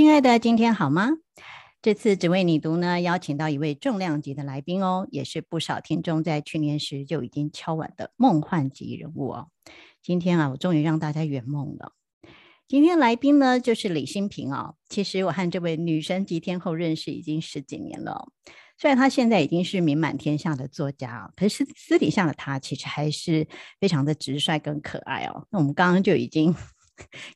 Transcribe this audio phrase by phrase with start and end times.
[0.00, 1.10] 亲爱的，今天好吗？
[1.82, 9.48] 这次只为你读呢，邀请到一位重量级的来宾哦，也是不少听众在去年时就已经敲碗的梦幻级人物哦。
[10.02, 11.92] 今天啊，我终于让大家圆梦了。
[12.66, 14.76] 今天来宾呢，就是李新平哦。
[14.88, 18.32] 其实我和这位女神级天后认识已经十几年了哦，
[18.78, 23.46] 虽然她现在已经是名满天下的作家，可是私底下的她其实还是
[23.78, 25.46] 非常的直率跟可爱哦。
[25.50, 26.54] 那我们刚刚就已经。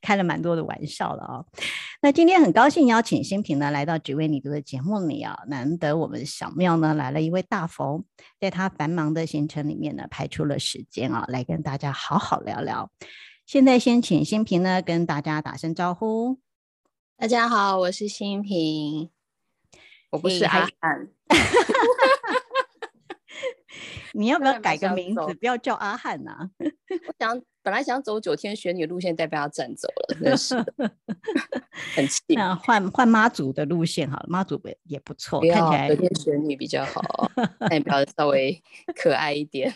[0.00, 1.46] 开了蛮多的玩笑了哦，
[2.02, 8.04] 那今天很高兴邀请新平呢来到只为你读的节目里啊，难得我们小庙呢来了一位大佛，
[8.40, 12.90] 在他繁忙的行程里面呢排出了时间啊，来跟大家好好聊聊。
[13.46, 16.38] 现在先请新平呢跟大家打声招呼。
[17.16, 19.10] 大家好，我是新平，
[20.10, 21.08] 我不是阿汉。
[24.14, 25.34] 你要不要改个名字？
[25.34, 26.50] 不要叫阿汉呐、啊！
[26.60, 30.54] 我想本来想走九天玄女路线，但被他占走了，真是
[31.96, 32.22] 很气。
[32.28, 37.30] 那换换妈祖的路线好了，妈祖也不错，看起来九天玄女比较好，
[37.68, 38.62] 代表稍微
[38.94, 39.72] 可爱一点。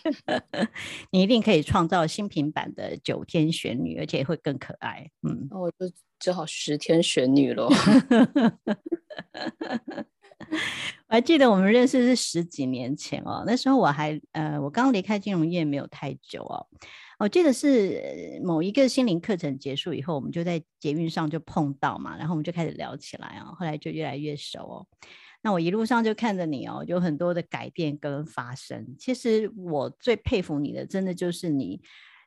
[1.10, 5.10] 你一定可以创造新品版的九天玄女，而且会更可爱。
[5.22, 7.68] 嗯，那我就只好十天玄女喽。
[11.08, 16.66] 我还记得我们认识是十几年前哦，那时候我还呃，我刚离开金融业没有太久哦。
[17.18, 24.86] 我记得是某一个心灵课程结束以后，我们就在捷运上就碰到嘛，然后我们就开始聊起来哦，后来就越来越熟哦。
[25.42, 28.94] 那我一路上就看着你哦，有很多的改变跟发生。
[28.98, 31.80] 其实我最佩服你的，真的就是你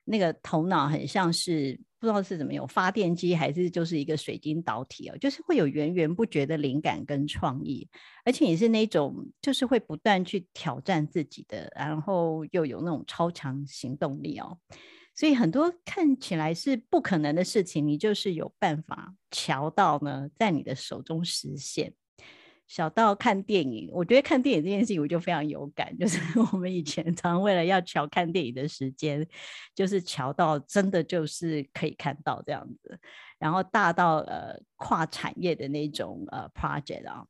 [0.05, 1.79] 那个头脑很像是。
[2.01, 7.87] 不知道是怎么有发电机，还是就是一个水晶导体哦，就是会有源源不绝的灵感跟创意，
[8.25, 14.57] 而且也是那种就是会不断去挑战自己的，然后又有那种超强行动力哦，
[15.13, 21.93] 所以很多看起来是不可能的事情，你就是有办法瞧到呢，在你的手中实现。
[22.71, 26.17] 小到看电影，我觉得看电影这件事情我就非常有感，就是
[26.53, 29.27] 我们以前常常为了要乔看电影的时间，
[29.75, 32.97] 就是乔到真的就是可以看到这样子，
[33.37, 37.25] 然后大到呃跨产业的那种呃 project 啊，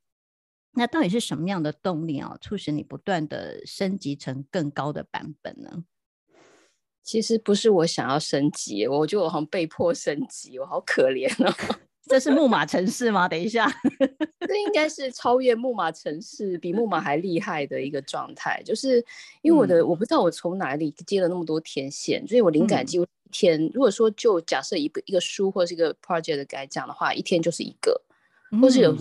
[0.74, 5.84] 那到底是什么样的动力啊，促使你不断的升级成更高的版本呢？
[7.01, 11.51] 其实不是我想要升级，我觉得我好像被迫升级，我好可怜哦。
[12.11, 13.25] 这是木马城市吗？
[13.25, 13.72] 等一下，
[14.45, 18.61] 这应该是超越木马城市，比木马还厉害的一个状态。
[18.66, 18.97] 就是
[19.41, 23.57] 因为我的，嗯、我不知道我从哪里接了那么多天线，所以我灵感几乎一天。
[23.63, 28.01] 嗯、如果说就假设一个一个书或是一个 project 来讲的话，一天就是一个，
[28.61, 28.94] 或是有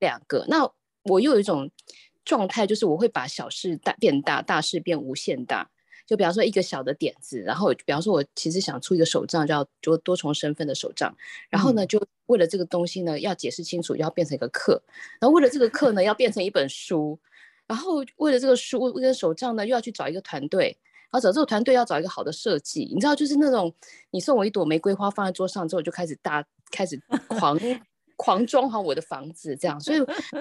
[0.00, 0.40] 两个。
[0.40, 0.70] 嗯、那
[1.04, 1.70] 我又有一种
[2.22, 5.70] 状态，就是我会把小事大变大，大事变无限大。
[6.08, 11.14] 就比方说一个小的点子，然后比方说我其实想出一个手账，叫做多重身份的手账，
[11.50, 14.82] 然后呢，就为了这个东西呢，要解释清楚，要变成一个课，
[15.20, 17.18] 然后为了这个课呢，要变成一本书，
[17.66, 20.78] 然后为了这个书，为了手账呢，又要去找一个团队，
[21.10, 23.74] 然后找这个团队要找一个好的设计，你知道，就是那种
[24.10, 26.98] 你送我一朵玫瑰花放在桌上之后，就开始大开始
[27.28, 27.60] 狂
[28.16, 29.98] 狂装好我的房子，这样，所以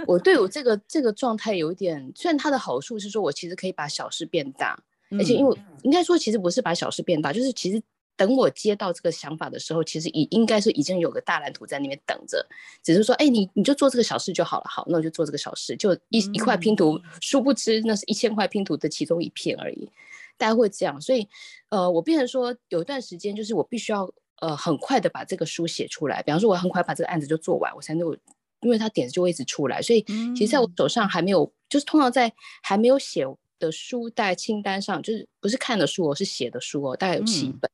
[0.07, 4.79] 我对我这个这个状态有一点，虽然它的好处是说我其实可以把小事变大。
[5.11, 7.81] 而且，因为应该说，其实不是把小事变大，就是其实
[8.15, 12.45] 等我接到这个想法的时候，其实已应该是已经有个大蓝图在那边等着，
[12.83, 19.89] 只是说，哎，你你就做这个小事就好了，好，那我就做这个小事，就一一块拼图， 殊不知那是一千块拼图的其中一片而已，
[20.37, 21.27] 大家会这样，所以，
[21.69, 24.11] 呃，我变成说有一段时间，就是我必须要
[24.41, 28.15] 呃很快的把这个书写出来，比方说我很快把这个案子就做完，我才能够，
[28.61, 30.01] 因为它点子就会一直出来，所以
[30.35, 32.33] 其实在我手上还没有，就是通常在
[32.63, 33.25] 还没有写。
[33.59, 37.69] 的书袋清单上就是不是看的书哦，是写的书哦，大概有七本。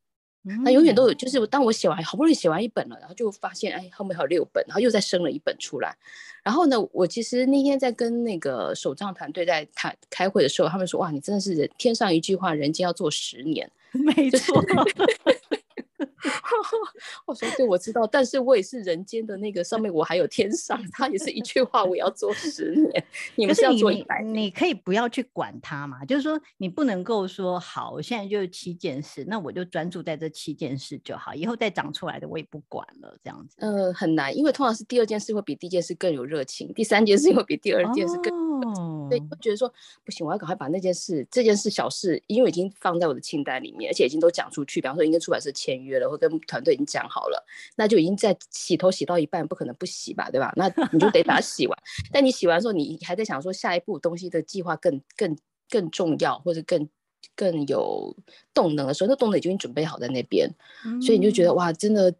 [0.45, 5.95] 嗯、那永远都有，就是当我写完，好不容易写完一本了，然后就发现哎，后面还有六本，然后又再生了一本出来。
[6.43, 13.71] 然后呢，我其实那天在跟那个手账团队在谈开会的时候，他们说哇，你真的是天上一句话，人间要做十年。
[13.93, 14.61] 没错。
[17.25, 23.05] 我说对，我知道，但是我也是人间的那个上面，我还有天上，他也是一句话，我要做十年，
[23.35, 24.33] 你们是要做一百年。
[24.33, 33.55] 你可以不要去管他嘛，就是说你不能够说好，我现在就七件事，那我就专注在这七件事就好，以后再长出来的我也不管了，这样子。
[33.59, 39.71] 呃，很难，因为通常是第二件事会比第一件事更有热情，第三件事会比第二件事更对，会觉得说
[40.03, 47.45] 不行，我要赶快把那件事，这件事小事，因为已经放在我的清单里面，而且已经都讲出去，比方说已经跟出版社签约了，或跟团队已经讲好了，
[47.75, 50.51] 那就已经在洗头洗到一半，不可能不洗吧，对吧？
[50.55, 51.77] 那你就得把它 洗完。
[52.11, 55.37] 但你洗完之后，你还在想说下一步东西的计划更更
[55.69, 56.89] 更重要，或者更
[57.35, 58.15] 更有
[58.53, 60.49] 动能的时候，那动能已经准备好在那边，
[60.85, 62.13] 嗯、所以你就觉得哇，真的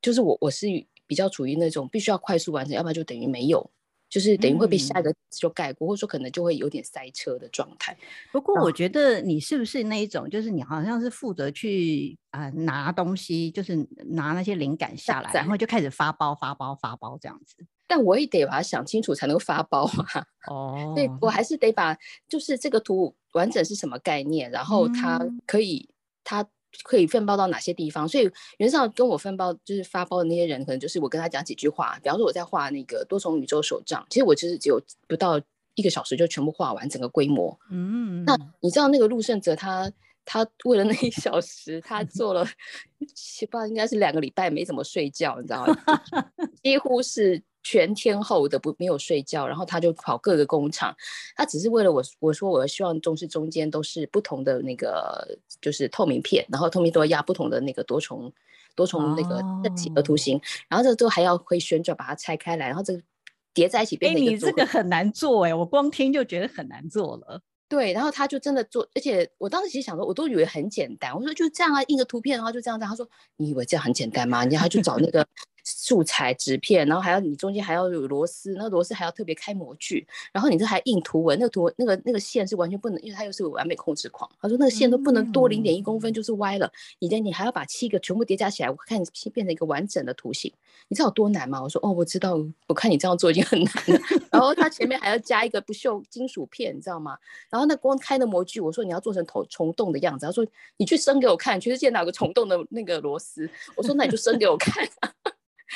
[0.00, 0.66] 就是我我是
[1.06, 3.70] 比较处于那种必须要快速完成，要不然就等于没有。
[4.08, 7.96] 就是等于会被下一个就盖过，嗯、或者说可能就会有点塞车的状态。
[8.32, 13.76] 不过我觉得你是不是那一种，就是你好像是负责去啊、呃、拿东西，就是
[14.10, 17.56] 拿那些灵感下来，然后就开始发包、发包、发包这样子。
[17.86, 20.26] 但我也得把它想清楚才能发包啊。
[20.50, 21.96] 哦，对，我还是得把
[22.28, 25.94] 就是这个图完整是什么概念，然后它可以、嗯、
[26.24, 26.48] 它。
[26.84, 28.08] 可以分包到哪些地方？
[28.08, 31.98] 所以袁绍跟我分包就是发包的那些人，可能就是我跟他讲几句话。
[32.02, 35.40] 比方说我在画那个多重宇宙手账，其实我其实只有不到
[35.74, 37.58] 一个小时就全部画完整个规模。
[37.70, 39.90] 嗯，那你知道那个陆胜哲他
[40.24, 42.44] 他为了那一小时，他做了
[42.98, 45.76] 不知道应该是两个礼拜没怎么睡觉，你知道吗？
[46.62, 47.42] 几乎是。
[47.68, 50.94] 全天候的不没有睡觉，然后他就跑各个工厂，
[51.34, 58.32] 他只是为了我我说我希望中式中间都是不同的那个就是透明片，然后透明都要压不同的那个多重
[58.76, 63.02] 多重那个正几何图形，哦、然后这个都还要会旋转把它拆开来，然后这个
[63.52, 64.30] 叠在一起变成一个。
[64.30, 67.40] 你这个很难做哎，我光听就觉得很难做了。
[67.68, 72.86] 对，然后他就真的做，而且我当时其实想说，我都以为很简单，我说就这样啊，印个图片，然后就这样子。
[72.86, 73.08] 他说
[73.38, 74.44] 你以为这样很简单吗？
[74.44, 75.26] 你他去找那个。
[75.68, 84.30] 素材纸片，然后还要你中间还要有螺丝，那个螺丝还要特别开模具，然后你这还印图文，那个图文那个那个线是完全不能，因为它又是个完美控制狂。
[84.40, 86.70] 他说那个线都不能多零点一公分就是歪了，
[87.00, 90.52] 你的你还要把七个全部叠加起来，我看你变成一个完整的图形，
[90.86, 91.60] 你知道有多难吗？
[91.60, 94.00] 我说哦，我知道，我看你这样做已经很难了。
[94.30, 97.18] 然后他前面还要加一个不锈金属片，你知道吗？
[97.50, 100.46] 然后那光开的模具，我说你要做成头虫洞的样子，他说
[100.76, 103.50] 你去生给我看，全世界哪有个虫洞的那个螺丝？
[103.74, 104.86] 我说那你就生给我看。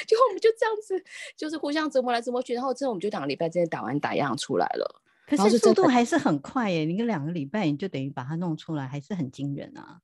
[0.07, 1.03] 就我们就这样子，
[1.37, 5.03] 就是互相折磨来折磨去，然后之后我们就两个礼拜之间打完打样出来了。
[5.27, 10.01] 可是速度还是很快耶，你个两个礼拜你就等于把它弄出来，还是很惊人啊。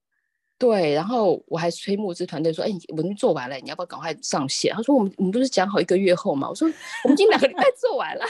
[0.58, 6.66] 对，然后我还催募资团队说：“哎、欸，我们做完了，你要不要赶快上线？”他说：“我们我们不是讲好一个月后吗？”我说
[7.04, 8.24] ：“我们已经两个礼拜 做完了。”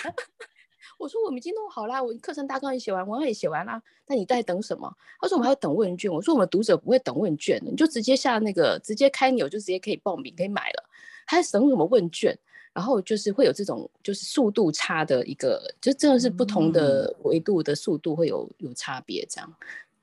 [0.99, 10.83] 我说：“我们已经弄好了，我课程大纲也写完，文案也写完了，那你在等什么？”他说：“我们还要等问卷。”我说：“我们读者不会等问卷的，你就直接下那个，直接开钮就直接可以报名，可以买了。”
[11.27, 12.39] 还省什么问卷，
[12.73, 19.55] 然后就是会有这种就是速度差的一个，就真的是不同的维度的速度会有有差别这样。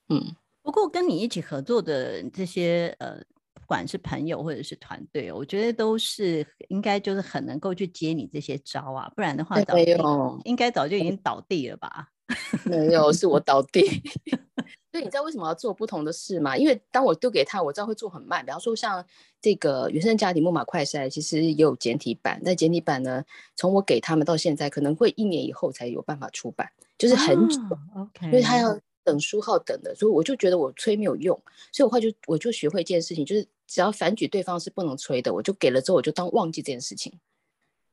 [0.10, 3.18] 嗯，不过跟你一起合作的这些呃，
[3.54, 12.10] 不管是朋友或者是团队，我觉得都是应该就是很能够去接你这些招啊，不然的话早就应该早就已经倒地了吧？
[12.66, 13.82] 没有，是我倒地。
[14.92, 16.56] 所以你知道为什么要做不同的事吗？
[16.56, 18.46] 因为当我丢给他，我知道会做很慢。
[18.46, 19.04] 比方说像
[19.42, 23.24] 这个原生家庭木马快筛，其实也有简体版，但简体版呢，
[23.56, 27.60] 从我给他们到现在，可能会一年以后才有办法出版，就是很久。
[27.96, 31.42] Oh, OK，因为他要等书号等的，所以我就觉得我催没有用，
[31.72, 37.12] 所以我后来就我就学会一件事情，就是只要反举对方是不能催的，我就给了之后我就当忘记这件事情，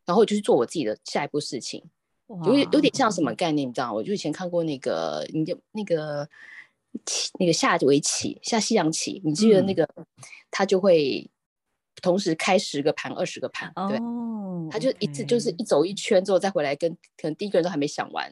[0.04, 1.82] 然后我就去做我自己的下一步事情。
[2.44, 3.92] 有有点像什么概念，你知道？
[3.92, 6.28] 我就以前看过那个，你就那个。
[7.06, 10.04] 棋那个下围棋下西洋棋，你记得那个，嗯、
[10.50, 11.30] 他就会
[12.02, 18.28] 同时开十个盘、二十个盘，对，哦、他就一次就是一走一圈之后再回来跟，可能第一个人都还没想完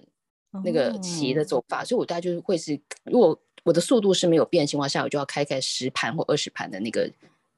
[0.64, 7.08] 那个棋的走法，哦、所以我大概就是会是，如果我的速度是没有变的情况下，我就要开开十盘或二十盘的那个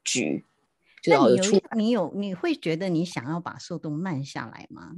[0.04, 0.44] 局，
[1.02, 1.58] 就要有出。
[1.74, 4.96] 你有你会觉得你想要把速度慢下来吗？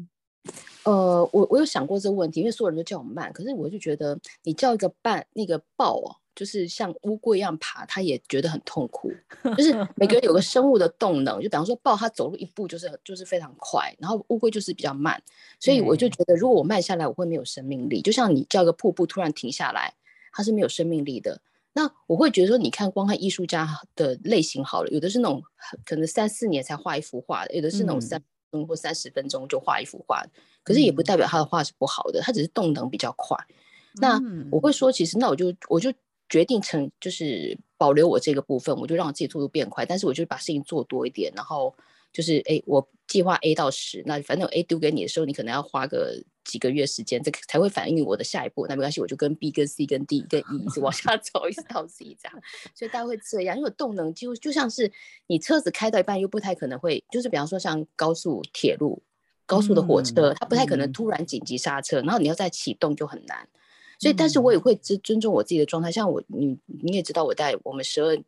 [0.84, 9.12] 呃，我我有想过这个问题，因为所有人都叫我慢，可是我就觉得你叫一个半那个豹哦，就是像乌龟一样爬，他也觉得很痛苦。
[9.56, 15.22] 就是每个人 有个生物的动能，就比方说豹，它走路一步就是就是非常快，然后乌龟就是比较慢，
[15.60, 18.02] 所以我就觉得如果我慢下来，我会没有生命力。
[18.02, 19.94] 就像你叫一个瀑布突然停下来，
[20.32, 21.40] 它是没有生命力的。
[21.74, 25.40] 那我会觉得说，你看光看艺术家的类型好了，有的是那种
[25.84, 28.20] 可能三四年才画一幅画的，有的是那种三。
[28.52, 30.22] 嗯或三十分钟就画一幅画，
[30.62, 33.36] 可是也不代表他的画是不好的，他只是动能比较快。
[33.94, 35.92] 那我会说，其实那我就我就
[36.28, 41.74] 决定成就是保留我这个部分，我就让我自己速度变快，但是我就把事情做多一点，然后
[42.12, 48.66] 就是哎，我计划 A 到十，那反正 A 丢给你的时候，你可能要花个几个月时间，这才会反映我的下一步。
[48.66, 52.42] 那没关系，我就跟 B 跟 C 跟 D 跟 E 一直往下走，一直到 C 这样。
[52.74, 54.90] 所以大家会这样，因为动能几乎就像是
[55.26, 59.02] 你车子开到一半，又不太可能会，就是比方说像高速铁路、
[59.46, 63.48] 高速的火车，嗯、它不太可能突然紧急刹车，嗯、然后你要再启动就很难。
[63.98, 65.92] 所以，但是我也会尊尊重我自己的状态。
[65.92, 68.24] 像我，你你也知道，我在我们十二哎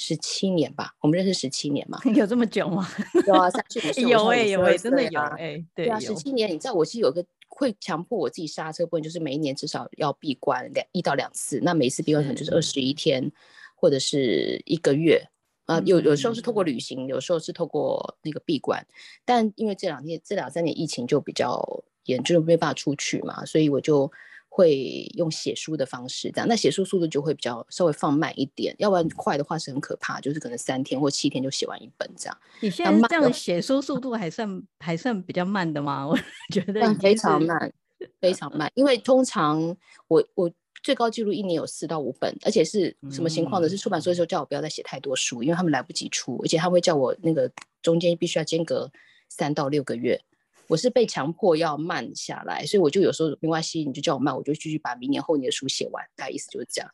[0.00, 2.88] 十七年吧，我们认识十七年嘛， 有这么久吗？
[3.26, 13.30] 有啊，三十五岁 有哎有哎，真的有哎，对啊，十七年，你知道，我其实有个会强迫我自己刹车部分，就是每一年至少要闭关两一到两次，那每一次闭关可能就是二十一天
[13.76, 15.22] 或者是一个月
[15.66, 18.84] 啊，有有时候是透过旅行，有时候是透过那个闭关，
[19.26, 24.10] 但因为这两天这两三年疫情就比较严重，没办法出去嘛，所以我就。
[24.52, 32.36] 会用写书的方式，这样，那写书速度就会比较稍微放慢一点，要不然快的话是很可怕，就是可能三天或七天就写完一本这样。
[32.60, 36.04] 你现在这样写书速度还算还算比较慢的吗？
[36.10, 36.18] 我
[36.52, 37.72] 觉得非常慢，
[38.20, 39.74] 非常慢，因为通常
[40.08, 40.50] 我我
[40.82, 43.68] 最高记录一年有四到五本，而且是什么情况呢？
[43.68, 47.48] 是出版社的时候叫我不要再写太多书，因为他们来不及出，而且他会叫我那个
[47.82, 48.90] 中间必须要间隔
[49.28, 50.20] 三到六个月。
[50.70, 56.04] 我是被强迫要慢下来，所以我就有时候没关系，你就叫我慢，我就继续把明年后年的书写完。
[56.14, 56.88] 大概意思就是这样，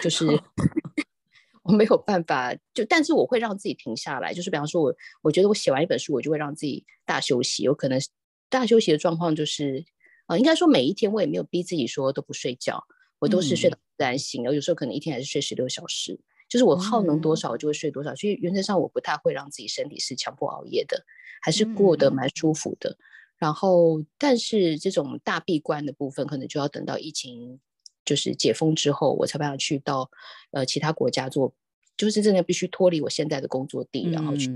[0.00, 0.24] 就是
[1.64, 7.64] 我没有办法，就但是我会让自己停下来，就是比方说我我觉得我写完一本书，我就会让自己大休息。
[7.64, 8.00] 有可能
[8.48, 9.84] 大休息的状况就是，
[10.28, 12.84] 呃，应该说每一天我也没有逼自己说都不睡觉，
[13.18, 21.04] 我都是睡到自然醒，然后有时候可能一天还是睡十六小时，就是我耗能多少我就会睡多少，所以原则上我不太会让自己身体是强迫熬夜的。
[21.40, 22.98] 还是过得蛮舒服的，嗯、
[23.36, 27.60] 然后但是这种大闭关的部分，可能就要等到疫情
[28.04, 30.10] 就是解封之后，我才办法去到
[30.50, 31.54] 呃其他国家做，
[31.96, 34.50] 就是真的必须脱离我现在的工作地，然后去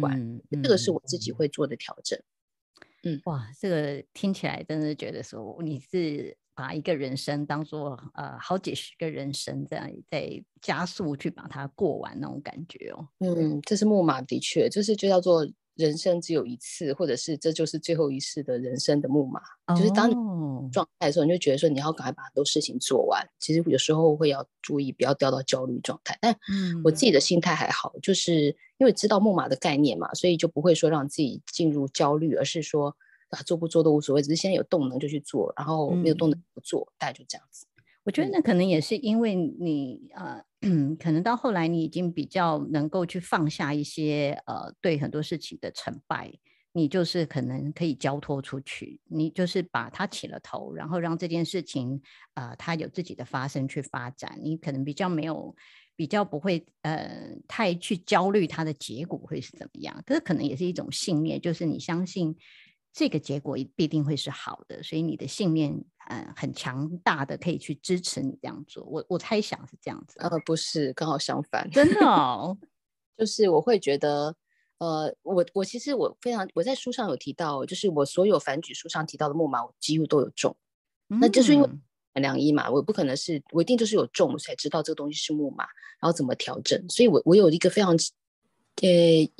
[0.00, 2.16] 玩，这个是我自己会做的调整。
[3.02, 13.06] 嗯，哇，这个听起来真的觉得说你是把一个人生当做呃好几十个人生这样在加速去把它过完那种感觉哦。
[13.20, 15.48] 嗯，这是木马的确，就是就叫做。
[15.78, 19.78] 人生只有一次，或者是这就是最后一世的人生的木马，oh.
[19.78, 20.14] 就是当你
[20.72, 23.24] 状态的时候，你就觉得说你要赶快把很多事情做完。
[23.38, 26.18] 其实有时候会要注意，不要掉到焦虑状态。
[26.20, 26.36] 但
[26.82, 28.46] 我自己的心态还好，就是
[28.78, 32.96] 因为知道木马的概念嘛，所以就不会说让自己进入焦虑，而是说
[33.30, 37.66] 啊做不做都无所谓，只是现在有动能就去做，然后没有动能不做，大概就这样子。
[38.04, 40.42] 我觉得那可能也是因为你呃。
[40.62, 46.32] 嗯，可能到后来你已经比较能够去放下一些呃，对很多事情的成败，
[46.72, 52.02] 你就是可能可以交托出去，你就是把它起了头，然后让这件事情
[52.34, 55.54] 呃，它有自己的发生去发展，你可能比较没有，
[55.94, 62.36] 比较不会呃，太去焦虑它的结果会是怎么样，可是可能也是一种信念，就是你相信。
[62.98, 65.70] 这个结果必定会是好的，所以你的信念，
[66.08, 68.82] 嗯、呃，很强大的，可以去支持你这样做。
[68.86, 70.18] 我我猜想是这样子。
[70.18, 71.70] 呃，不是，刚好相反。
[71.70, 72.58] 真的哦，
[73.16, 74.34] 就是我会觉得，
[74.78, 80.56] 呃，我我其实我非常，我在书上有提到，就是我所有反举书上提到的木马，我几乎都有中。
[81.08, 81.70] 嗯、那就是因为
[82.14, 85.66] 良医嘛，我不可能是，我一定就是有中，我才知道这个东西是木马，
[86.00, 86.84] 然后怎么调整。
[86.88, 87.96] 所以我我有一个非常。
[88.80, 88.88] 呃，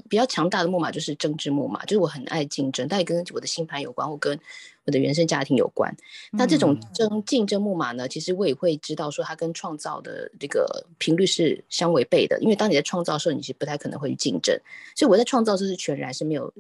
[0.09, 4.37] 比较强大的木马就是政治木马，就是我很爱竞争，但也跟我的星盘有关，或跟
[4.85, 5.95] 我的原生家庭有关。
[6.33, 14.59] 那这种争竞争木马呢，其实我也会知道说它跟创造的这个频率是相违背的，因为当你在创造的时候，你是不太可能会去竞争。
[14.97, 16.53] 所以我在创造这是全然是没有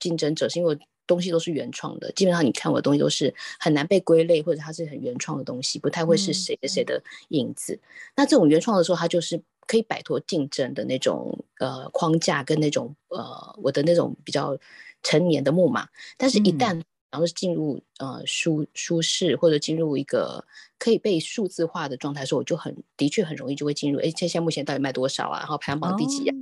[0.00, 7.74] 竞争者，是因为东西都是原创的，基本上你看我的东西都是很难被归类，或者它是很原创的东西，不太会是谁的谁的影子。
[7.74, 7.80] 嗯、
[8.16, 9.42] 那这种原创的时候，它就是。
[9.66, 14.58] 可以摆脱竞争的那种呃框架跟那种呃我的那种比较
[15.02, 20.44] 成年的木马，但是一旦然后进入呃舒舒适或者进入一个
[20.78, 25.38] 可以被数字化的状态的时候，我就很的确很容易就会进入哎，现在目前到底卖多少啊？
[25.40, 26.34] 然后排行榜第几呀？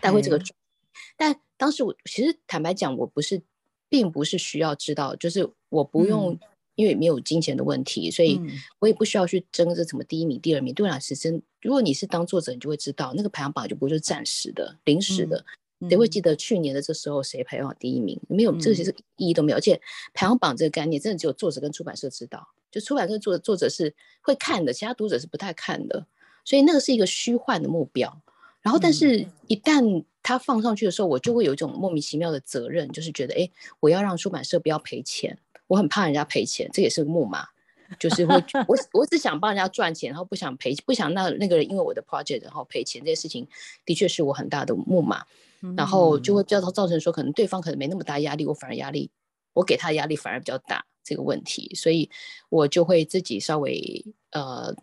[0.00, 0.40] 带回这个。
[1.16, 3.42] 但当时我其实坦白讲，我不是，
[3.88, 6.32] 并不是需要知道，就是我不用。
[6.32, 6.40] 嗯
[6.74, 8.40] 因为没有金钱的问题，所以
[8.78, 10.72] 我也不需要去争这什么第一名、第二名。
[10.74, 15.44] 对我来说，真如果你是当作者，你就会知道那个排行榜就不会是暂时的、临时的。
[15.88, 18.16] 谁会记得去年的这时候谁排行榜第一名？
[18.28, 19.58] 没有，这些是意义都没有。
[19.58, 19.80] 而且
[20.14, 22.46] 排行榜这个概念，真的只有作者跟出版社知道。
[22.70, 26.06] 就出版社作作者是会看的，其他读者是不太看的。
[26.44, 28.22] 所以那个是一个虚幻的目标。
[28.60, 33.50] 然后，但是一旦他放上去的时候，我就会有一种莫名其妙的责任，就是觉得，哎，
[33.80, 35.36] 我要让出版社不要赔钱。
[35.72, 37.48] 我很怕人家赔钱，这也是个木马。
[37.98, 38.34] 就是会
[38.68, 43.46] 我我只想帮人家赚钱，然后不想赔，不想那那个人因为我的 project 然后赔钱，这些事情
[43.84, 45.24] 的确是我很大的木马，
[45.76, 49.10] 然后就会造造成说可能对方可能没那么大压力，我反而压力，
[49.54, 52.08] 我给他的压力反而比较大这个问题，所以
[52.48, 54.74] 我就会自己稍微呃，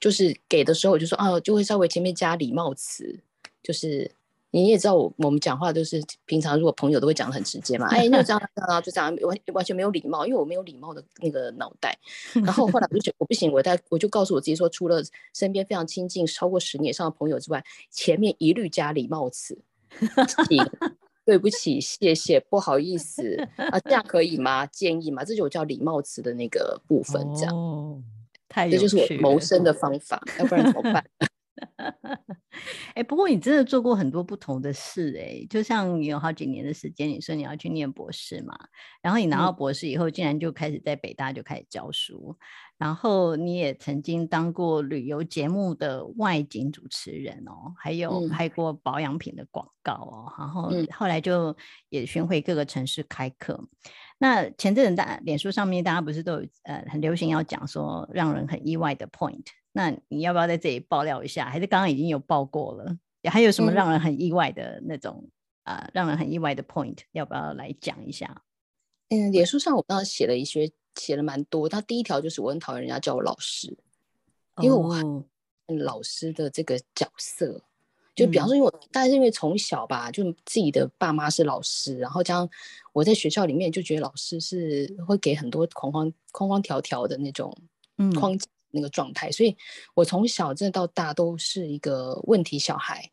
[0.00, 3.20] 就是给的时候我就说啊，就会稍微前面加礼貌词，
[3.62, 4.10] 就是。
[4.54, 11.98] 你也知道我我们讲话都是平常如果朋友都会讲的很直接嘛，哎，那这样这样就这样完完全没有礼貌，因为我没有礼貌的那个脑袋。
[12.34, 15.02] 然后后来我就觉得我不行，我在我就告诉我自己说，除了
[15.34, 19.58] 身边非常亲近超过十年以上的朋友之外，前面一律加礼貌词，
[21.24, 24.64] 对不起，谢谢，不好意思啊，这样可以吗？
[24.66, 25.24] 建议吗？
[25.24, 28.00] 这就我叫礼貌词的那个部分，这样，哦、
[28.48, 31.04] 太这就是我谋生的方法，要不然怎么办？
[32.94, 38.56] 哎、欸，不过你真的做过很多不同的事哎、欸，就像你有好几年的时间，你说你要去念博士嘛，
[39.02, 42.38] 然后你拿到博士以后，竟然就开始在北大就开始教书，嗯、
[42.78, 51.56] 然后你也曾经当过旅游节目的外景主持人哦，还有拍过保养品的广告哦，然后后来就
[51.88, 53.68] 也巡回各个城市开课。
[54.18, 59.44] 那前阵子大脸书上面大家不是都有呃很流行要讲说让人很意外的 point。
[59.76, 61.50] 那你要不要在这里爆料一下？
[61.50, 62.96] 还是刚刚已经有爆过了？
[63.24, 65.28] 还有什么让人很意外的那种
[65.64, 66.98] 啊、嗯呃，让人很意外的 point？
[67.10, 68.42] 要不要来讲一下？
[69.08, 71.68] 嗯，脸书上我刚刚写了一些，写了蛮多。
[71.68, 73.76] 他第一条就是我很讨厌人家叫我老师，
[74.62, 77.62] 因为我很老师的这个角色，哦、
[78.14, 82.48] 就比方说，因为我大概是因为从小吧，就自己的爸妈是老师，然后这样
[82.92, 87.52] 我在学校里面就觉得老师是会给很多框框框框条条的那种
[88.14, 88.46] 框架。
[88.74, 89.56] 嗯那个状态，所以
[89.94, 93.08] 我从小真的到大都是一个问题小孩，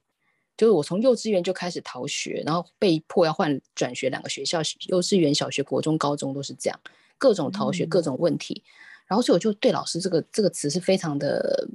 [0.58, 6.80] 就是我从幼稚园就开始逃学，然后被迫要换转学两个学校，幼稚园、小学、国中、高中都是这样，
[7.20, 8.70] 各种逃学，各种问题，嗯、
[9.10, 11.68] 然后所以我就对老师这个这个词是非常的，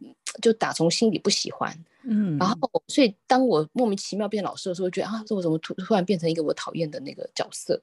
[0.43, 2.57] 就打从心里不喜欢，嗯，然后
[2.89, 7.81] 所以当我莫名其妙变老师的时候，觉得啊，这我怎么突突然变成一个我讨厌的那个角色？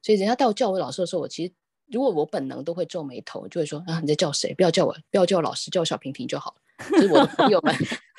[0.00, 1.52] 所以人家带我叫我老师的时候，我其实。
[1.92, 4.54] 如果我本能都会皱眉头，就会说啊，你在叫谁？
[4.54, 6.56] 不要叫我，不要叫我老师，叫我小平平就好。
[6.90, 7.72] 就是我的朋友们，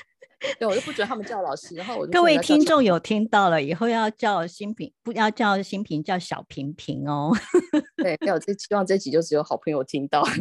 [0.60, 1.76] 对，我就不准他们叫老师。
[1.76, 7.32] 然后我各位听众有听到了，以后要叫新平，不要叫新平，叫小平平哦。
[7.98, 10.24] 对，要这希望这集就只有好朋友听到。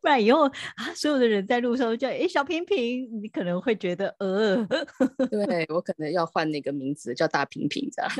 [0.00, 4.56] 不然以后啊，所有的人在路上都叫哎小平平，你可能会觉得呃，
[5.30, 8.10] 对我可能要换那个名字叫大平平这样。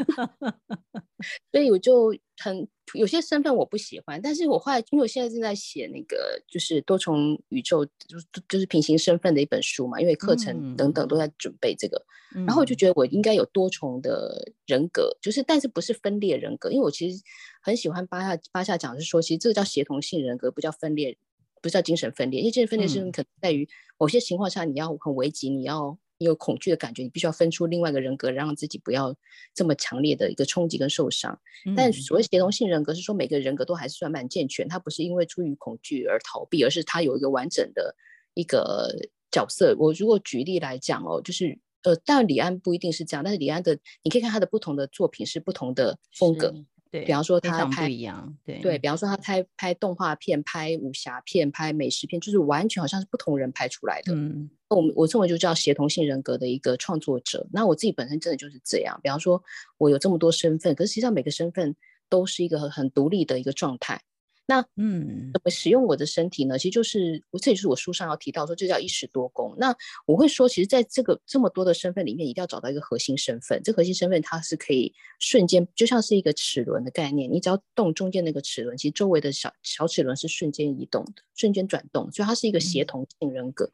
[1.51, 17.22] 所以我就很有些身份我不喜欢，但是我后来因为我现在正在写那个就是多重宇宙，就是就是平行身份的一本书嘛，因为课程等等都在准备这个，嗯、然后我就觉得我应该有多重的人格，就是但是不是分裂人格，因为我其实
[17.62, 21.16] 很喜欢巴夏巴夏讲是说，其实这个叫协同性人格，不叫分裂。
[21.62, 29.13] 不叫精神分裂，因为精神分裂是可能在于某些情况下，你要很危急，你要你有恐惧的感觉，你必须要分出另外一个人格，让自己不要
[29.53, 31.37] 这么强烈的一个冲击跟受伤。
[31.67, 37.97] 嗯、但所谓协同性人格是说，每个人格都还是算蛮健全，他不是因为出于恐惧而逃避，而是他有一个完整的
[38.35, 38.89] 一个
[39.33, 39.75] 角色。
[39.77, 46.55] 我如果举例来讲哦，就是呃，当然李安不一定是这样，但是李安的你可以看他的不同的作品是不同的风格。
[46.93, 54.13] 对，比方说他拍不一样，对对，比方说他拍拍动画片、拍武侠片、拍美食片，就是完全好像是不同人拍出来的。
[54.13, 57.47] 嗯，我我称为就叫协同性人格的一个创作者。
[57.53, 58.99] 那我自己本身真的就是这样。
[59.03, 59.43] 比方说，
[59.79, 61.75] 我有这么多身份，可是实际上每个身份
[62.09, 64.03] 都是一个很很独立的一个状态。
[64.45, 66.59] 那嗯，怎么使用我的身体呢？
[66.59, 69.55] 其实就是我，这也是我书上要提到说，这叫一石多功。
[69.57, 73.63] 那我会说，其实在这个这么多的身份里面，一定要找到一个核心身份。
[73.63, 83.65] 这核心身份它是可以瞬间，就像是一个齿轮的概念，你只要动中间那个齿轮，其实周围的小小齿轮是瞬间移动的，瞬间转动，所以它是一个协同性人格。
[83.67, 83.71] 嗯、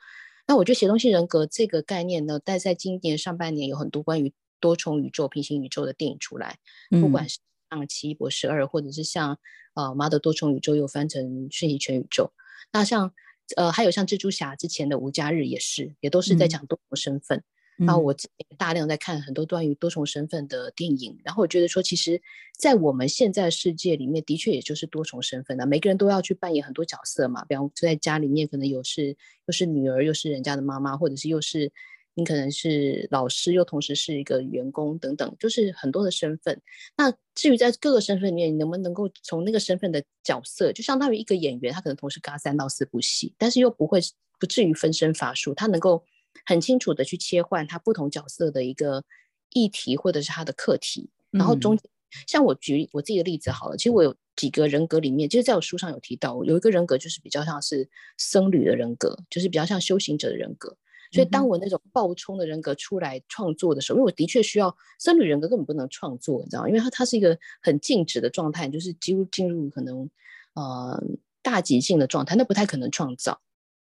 [0.49, 6.59] 那我觉得协同性人格这个概念呢，但在今年上半年有很多关于多重宇宙、平行宇宙的电影出来，
[6.91, 7.39] 不管是
[7.71, 9.39] 像《奇异博士二》，或者是像。
[9.75, 12.33] 呃，妈的多重宇宙又翻成瞬息全宇宙。
[12.73, 13.15] 那像
[13.57, 17.37] 呃，还有像蜘蛛侠之前的无家日也是，也都是在讲多重身份。
[17.39, 17.45] 然
[17.87, 18.14] 后、嗯、我
[18.57, 22.21] 大量在看很多关于多重身份的电影，然后我觉得说，其实，
[22.59, 27.45] 在我们现在世界里面，的确也就是多重身份的，每个人都要去扮演很多角色嘛。
[27.45, 31.71] 比方说在家里面，可能有是又是女儿，又是人家的妈妈，或者是又是。
[32.14, 36.61] 你可能是老师，又同时是一个员工，等等，就是很多的身份。
[36.97, 44.01] 那至于在各个身份里面，你能不能够从那个身份的角色，就相当于一个演员，他可能同时嘎三到四部戏，但是又不会
[44.41, 46.03] 不至于分身乏术，他能够
[46.46, 49.05] 很清楚的去切换他不同角色的一个
[49.51, 51.11] 议题或者是他的课题。
[51.31, 51.79] 然后中
[52.27, 60.77] 像我举我自己的例子好了，其实我有几个人格里面，就是在我书上有提到，有一个人格就是比较像是僧侣的人格，就是比较像修行者的人格。
[61.11, 66.68] 所以当我那种暴冲的人格出来创作的时候，因为我的确需要僧侣人格根本不能创作，你知道吗？
[66.68, 70.09] 因为它它是一个很静止的状态，就是几乎进入可能
[70.55, 71.03] 呃
[71.42, 73.40] 大极性的状态，那不太可能创造。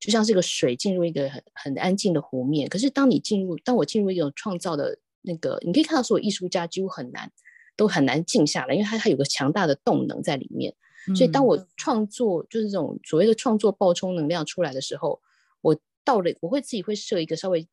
[0.06, 7.32] 就像这个水进入一个很很安静的湖面，可是当你进入，当我进入一种创造的那个，你可以看到所有艺术家几乎很难，
[7.76, 10.76] 都很难静下来，因为它它有个强大的动能在里面。
[11.15, 15.20] 所以当我创作，就是这种所谓的创作爆冲能量出来的时候，
[15.62, 17.68] 我到了，我会自己会设一个稍微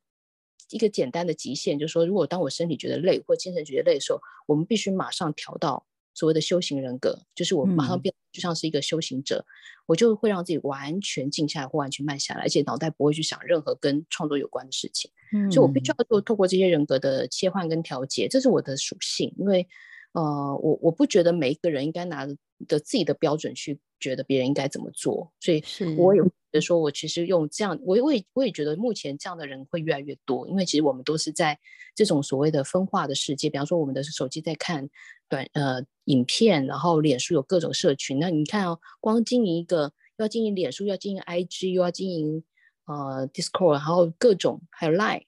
[0.71, 5.87] 一个简单的极限，就是说，如果当我身体觉得累或精神觉得累的时候，我们必须马上调到。
[6.15, 9.49] 所谓的修行人格，就是我马上变就像是一个修行者，嗯、
[9.87, 15.11] 我就会让自己完全静下来或完全慢下来，而且脑袋不会去想任何跟创作有关的事情。
[15.33, 19.35] 嗯，所以我必须要做透过这些人格的切换跟调节，这是我的属性。
[19.39, 19.67] 因为
[20.13, 20.23] 呃，
[20.63, 22.27] 我我不觉得每一个人应该拿
[22.67, 25.63] 着自己的标准去觉得别人应该怎么做，所以
[25.97, 26.29] 我有。
[26.53, 31.59] 比如说，我其实用这样，我我也我也觉得目前这样的人会越来越多，因为其实我们都是在
[31.95, 33.49] 这种所谓的分化的世界。
[33.49, 34.87] 比方说，我们的手机在看
[35.31, 38.19] 短呃影片，然后脸书有各种社群。
[38.19, 42.45] 那你看哦，光经营一个，要经营脸书，要经营 IG，又要经营
[42.85, 45.23] 呃 Discord，然后各种还有 Line，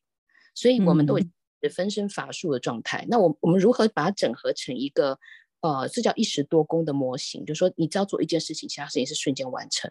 [0.55, 1.25] 所以我们都有
[1.71, 2.99] 分身乏术的状态。
[3.05, 5.19] 嗯、那我我们如何把它整合成一个
[5.65, 7.43] 呃这叫一石多功的模型？
[7.47, 9.91] 就是说，你只要做一件事情，其他事情是瞬间完成。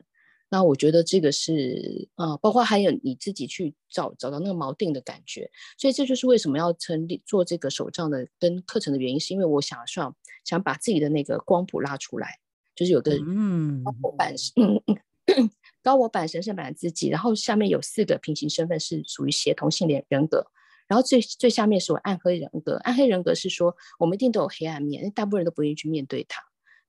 [0.50, 12.38] 那我觉得这个是，呃，包括还有你自己去找找到那个锚定的感觉，所以这就是为什么要成立做这个手账的跟课程的原因，是因为我想说想把自己的那个光谱拉出来，
[12.76, 15.50] 就是有个嗯高我版嗯嗯
[15.82, 20.46] 高我版神圣版自己，然后下面有四个平行身份是属于协同性人人格，
[20.88, 26.42] 然后最最下面是我暗黑人格，暗黑人格是说我们一定都有黑暗面，大部分人都不愿意去面对它。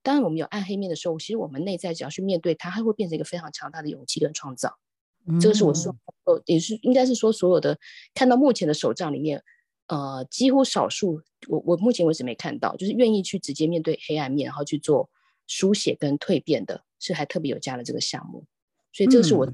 [0.03, 4.79] 当然，我们有暗黑面的时候，其实我们内在只要去面对它，它会变成一个非常强大的勇气跟创造。
[5.27, 7.79] 嗯、这个是我说，呃，也是应该是说，所有的
[8.13, 9.43] 看到目前的手账里面，
[9.87, 15.09] 呃，几乎少数，我我目前为止没看到，就是愿意去直接面对黑暗面，然后去做
[15.47, 18.45] 书写跟蜕变的，是还特别有加了这个项目。
[18.93, 19.51] 所以这个是我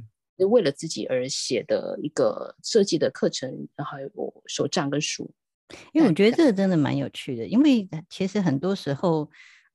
[0.47, 5.31] 为了自己而写的一个设计的课程，然后还有手账跟书。
[5.93, 9.31] 因为我觉得这个真的蛮有趣的，因为其实很多时候。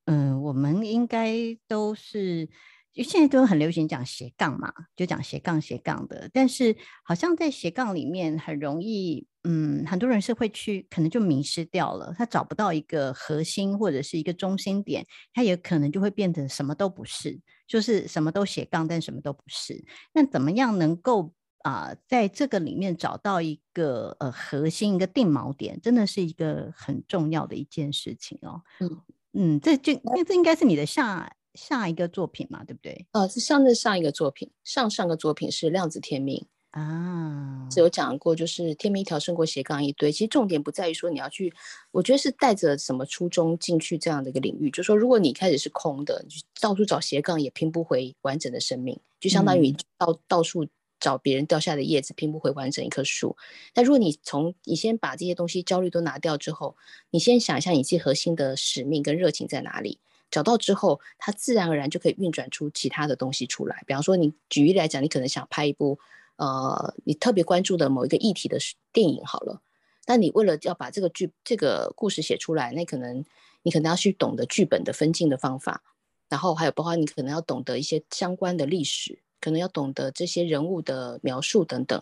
[0.08, 1.36] 嗯，我们应该
[1.68, 2.48] 都是，
[2.94, 6.30] 现在都很流行讲斜杠嘛，就讲斜杠斜杠的。
[6.32, 19.86] 但是好像在斜杠里面很容易，嗯，很多人是会去，可能就迷失掉了，他找不到一个核心或者是一个中心点，他也可能就会变成什么都不是，就是什么都斜杠，但什么都不是。
[20.14, 28.62] 那怎么样能够啊、呃，在这个里面找到一个呃核心，一个定锚点，真的是一个很重要的一件事情哦。
[28.80, 29.02] 嗯。
[29.38, 33.06] 嗯，这就那这应该是你的下下一个作品嘛，对不对？
[33.12, 40.12] 呃，是上的上一个作品，上上个作品是量子天命啊，是有讲过，就是天命一条胜过斜杠一堆。
[40.12, 41.54] 其实重点不在于说你要去，
[41.92, 50.68] 我觉得是带着什么初衷进去这样的一个领域，就是说如果你开始是空的，你就到处找斜杠也拼不回完整的生命，就相当于你到、嗯、到处
[51.00, 53.38] 找别人掉下的叶子拼不回完整一棵树。
[53.74, 56.76] 但如果你从你先把这些东西焦虑都拿掉之后，
[57.10, 59.98] 你先想一下你自己核心的使命跟热情在哪里，
[60.30, 63.82] 找到之后，它自然而然就可以运转出其他的东西出来。
[63.88, 65.98] 比方说，你举例来讲，你可能想拍一部
[66.38, 68.58] 呃你特别关注的某一个议题的
[68.92, 69.62] 电影好了，
[70.06, 73.24] 但你为了要把这个剧这个故事写出来，那可能
[73.64, 75.84] 你可能要去懂得剧本的分镜的方法，
[76.30, 79.20] 然后还有包括你可能要懂得一些相关的历史。
[79.42, 82.02] 可能要懂得这些人物的描述等等，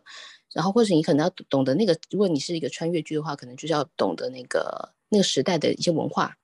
[0.54, 6.38] 然后或者你可能要懂得那个，如果你是一个穿越剧的话，可能就是要懂得那个那个时代的一些文化。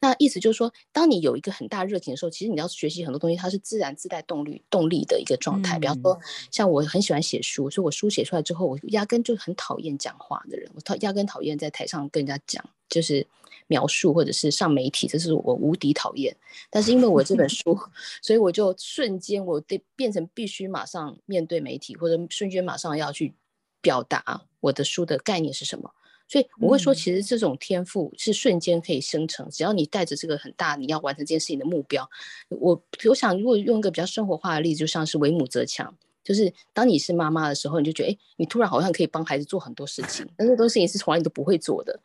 [0.00, 5.78] 那意思就是说，当你有一个很大热情的时候，其实你要学习很多东西，它是自然自带动力动力的一个状态。
[5.78, 6.18] 比方说，
[6.50, 13.26] 像我很喜欢写书，所以我书写出来之后，我压根就很讨厌讲话的人，我讨压根讨厌在台上跟人家讲，就是。
[13.68, 16.36] 描述或者是上媒体，这是我无敌讨厌。
[16.70, 17.76] 但是因为我这本书，
[18.22, 23.34] 所以我就瞬间我得变成必须马上面对媒体，或者瞬间马上要去
[23.80, 25.90] 表达我的书的概念是什么。
[26.28, 32.08] 所以我会说，其实这种天赋是瞬间可以生成，只要你带着这个很大你要完成这件事情的目标。
[32.48, 41.98] 我我想如果用一个比较生活化的例子，就像是为母则强，就是当你是妈妈的时候，你就觉得哎，你突然好像可以帮孩子做很多事情，但是很多事情是从来你都不会做的。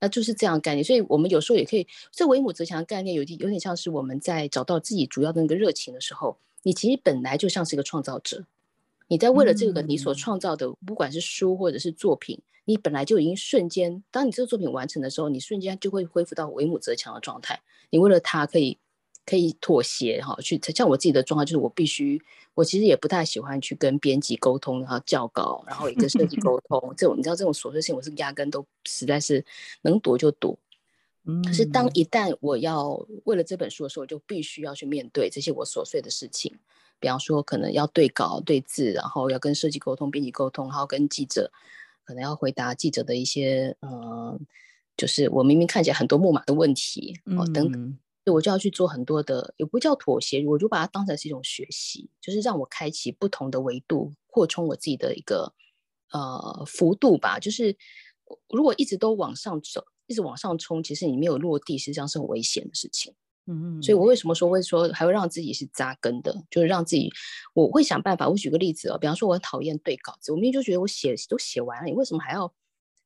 [0.00, 8.44] 那就是这样的概念，所以我们有时候也可以，这为母则强的概念有点有点像是我们在找到自己主要的那个热情的时候，你其实本来就像是一个创造者，
[9.08, 18.76] 你在为了这个你所创造的，不管是书或者是作品，你本来就已经瞬间，当你这个作品完成的时候，你瞬间就会恢复到为母则强的状态，你为了他可以
[19.24, 22.20] 可以妥协哈，去像我自己的状态，就是我必须，
[22.52, 29.42] 我其实也不太喜欢去跟编辑沟通，然后校稿，然后也跟设计沟通，这种你知道这种琐碎性，我是压根都实在是
[29.80, 30.58] 能躲就躲。
[31.46, 36.54] 可是当一旦我要为了这本书的时候，我就必须要去面对这些我琐碎的事情，
[37.00, 41.50] 比方说可能要对稿对字，然后要跟设计沟通、编辑沟通，然后跟记者，
[42.08, 44.40] 可能要回答记者的一些呃，
[44.96, 47.98] 就是我明明看起来很多木马的问题哦等等。
[48.24, 55.52] 我就要去做很多的，也不叫妥协，我就把它当成是一种学习，就是让我开启不同的维度，扩充我自己的一个
[56.12, 57.38] 呃幅度吧。
[57.38, 57.76] 就是
[58.48, 63.14] 如果一直都往上走，一直往上冲，其实你没有落地，实际上是很危险的事情。
[63.48, 63.82] 嗯嗯。
[63.82, 67.10] 所以我为什么说会说还会让自己是扎根的，就是让自己
[67.54, 68.28] 我会想办法。
[68.28, 72.52] 我举个例子哦，比方说我很讨厌对稿子，我明明就觉得我写都写完了，你为什么还要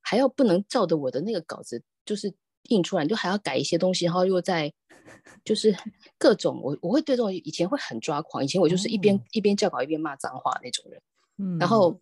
[0.03, 4.73] 还要不能照着我的那个稿子就是印出来，你就还要改一些东西，然后又在。
[5.45, 5.77] 就是
[6.17, 11.03] 各种我我会对这种以前会很抓狂，以前我就是一边、嗯、一边校稿一边骂脏话那种人，
[11.39, 12.01] 嗯，然后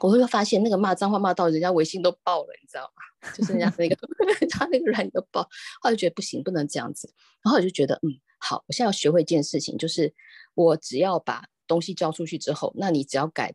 [0.00, 3.02] 我会发现那个骂脏话骂到人家微信都爆了，你知道吗？
[3.34, 3.96] 就是人家那个
[4.50, 5.42] 他那个软的包，
[5.80, 10.12] 后来就觉得不行，不能这样子，然后我就觉得嗯好，我现在要学会一件事情，就是
[10.54, 13.54] 我只要把东西交出去之后，那你只要改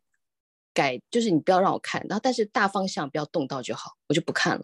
[0.73, 4.63] 改，就是你不要让我看，然后但是大方向不要动到就好，我就不看了。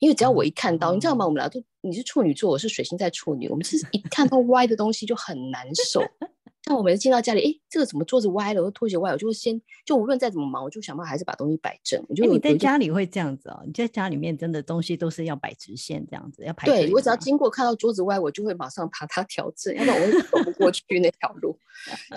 [0.00, 1.24] 因为只要我一看到，嗯、你知道吗？
[1.24, 6.02] 我们俩都你是处女座，我是水星在处女，我们是一看到歪的东西就很难受。
[6.66, 12.02] 像我每次进到家里，哎，这个怎么桌子歪了，或拖鞋歪了，我就会先就无论再怎么忙，我就想办法还是把东西摆正。
[12.08, 13.62] 我觉得你在家里会这样子哦？
[13.66, 16.66] 你在家里面真的东西都是要摆直线这样子，要排。
[16.66, 21.58] 对，我只要经过看到桌子歪，我就会马上把它 调正，要不然我会走不过去 那条路。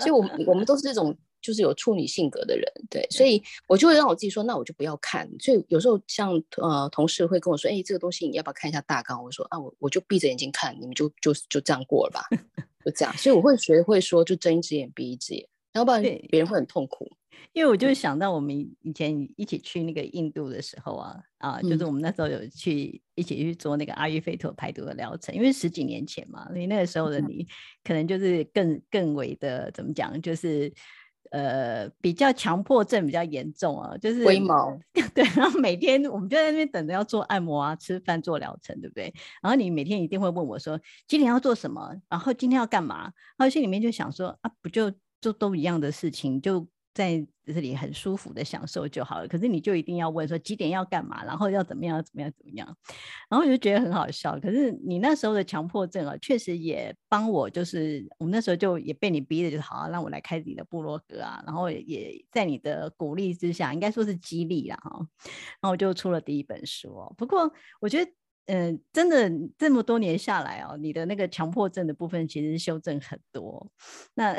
[0.00, 1.16] 所以我们我们都是这种。
[1.40, 5.26] 就是有处女性格的人，对，所以我就会让我自己说，那我就不要看。
[5.38, 9.22] 所以有时候像呃同事会跟我说，哎、欸，这个东西你要不要看一下大纲？
[9.22, 12.24] 我说啊，我我就闭着眼睛看，你们就就就这样过了吧，
[12.88, 13.16] 就这样。
[13.16, 17.08] 所以我会学会说，就睁一只眼闭一只眼，要不然别人会很痛苦。
[17.52, 27.46] 因为我就想到我们以前一起去那个印度的时候啊啊，就是我们那时候有去一起去做那个阿育吠陀排毒的疗程，因为十几年前嘛，你那个时候的你
[27.82, 30.72] 可能就是更更为的怎么讲，就是。
[31.30, 34.78] 呃，比较强迫症比较严重啊，就是龟毛。
[35.14, 39.12] 对，然后每天我们就在那边等着要做按摩啊、吃饭、做疗程，对不对？
[39.42, 41.94] 然后你每天一定会问我说，今天要做什么？
[42.08, 43.12] 然后今天要干嘛？
[43.36, 46.66] 然后心里面就想说啊，不就就都一样的事情就。
[46.98, 52.76] 在这里很舒服的享受就好了，可是你就一定要问说几点要干嘛，然后要怎么样怎么样怎么样，
[53.30, 54.36] 然后我就觉得很好笑。
[54.40, 67.14] 可是你那时候的强迫症啊，确实也帮我，就是我那时候就也被你逼的，就是好啊，让我来开你的部落格啊，然后也在你的鼓励之下，应该说是激励啦哈，然后我就出了第一本书哦。
[67.16, 68.10] 不过我觉得，
[68.46, 73.70] 嗯、真的这么多年下来哦，你的那个强迫症的部分其实修正很多。
[74.14, 74.36] 那。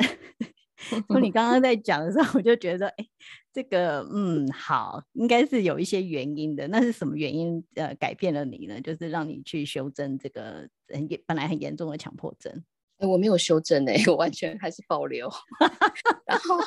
[1.08, 3.06] 从你刚刚在讲的时候，我就觉得，哎，
[3.52, 6.66] 这个，嗯，好，应该是有一些原因的。
[6.68, 7.62] 那是什么原因？
[7.74, 8.80] 呃，改变了你呢？
[8.80, 12.52] 就是让你去修正这个很本来很严重的强迫症。
[12.98, 15.30] 我没有修正哎，我完全还是保留。
[16.26, 16.58] 然后，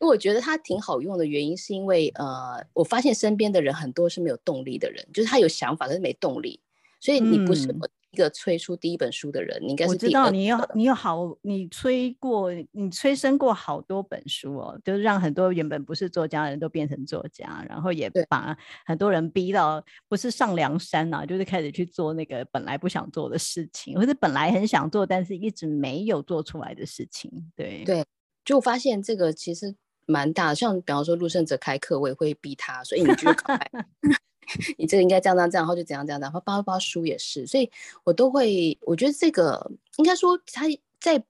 [0.00, 6.60] 因为我觉得它挺好用的原因，是因为呃，我发现身边的人很多是没有动力的人，就是他有想法，但是没动力。
[7.00, 7.88] 所以你不是我。
[8.12, 9.90] 嗯一个催出第一本书的人，你应该是。
[9.90, 27.30] 我知道你有你有好，你催过，你催生过好多本书哦，就是让很多原本不是作家的人都变成作家，然后也把很多人逼到不是上梁山啊，就是开始去做那个本来不想做的事情，或者本来很想做，但是一直没有做出来的事情。
[27.56, 28.04] 对对，
[28.44, 33.30] 就发现这个其实蛮大，像比方说陆胜哲开课，我也会逼他，所以你就。
[34.76, 37.70] 你这个应该这样这样这样，然后就怎样怎样，然后包包书也是，所以
[38.04, 40.66] 我都会，我觉得这个应该说他
[41.00, 41.22] 在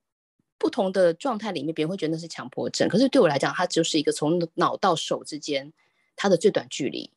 [0.58, 5.72] 不同的状态里面，别人会觉得那是强迫症，可是对我来讲，它就是一个从脑到手之间
[6.14, 7.10] 它的最短距离。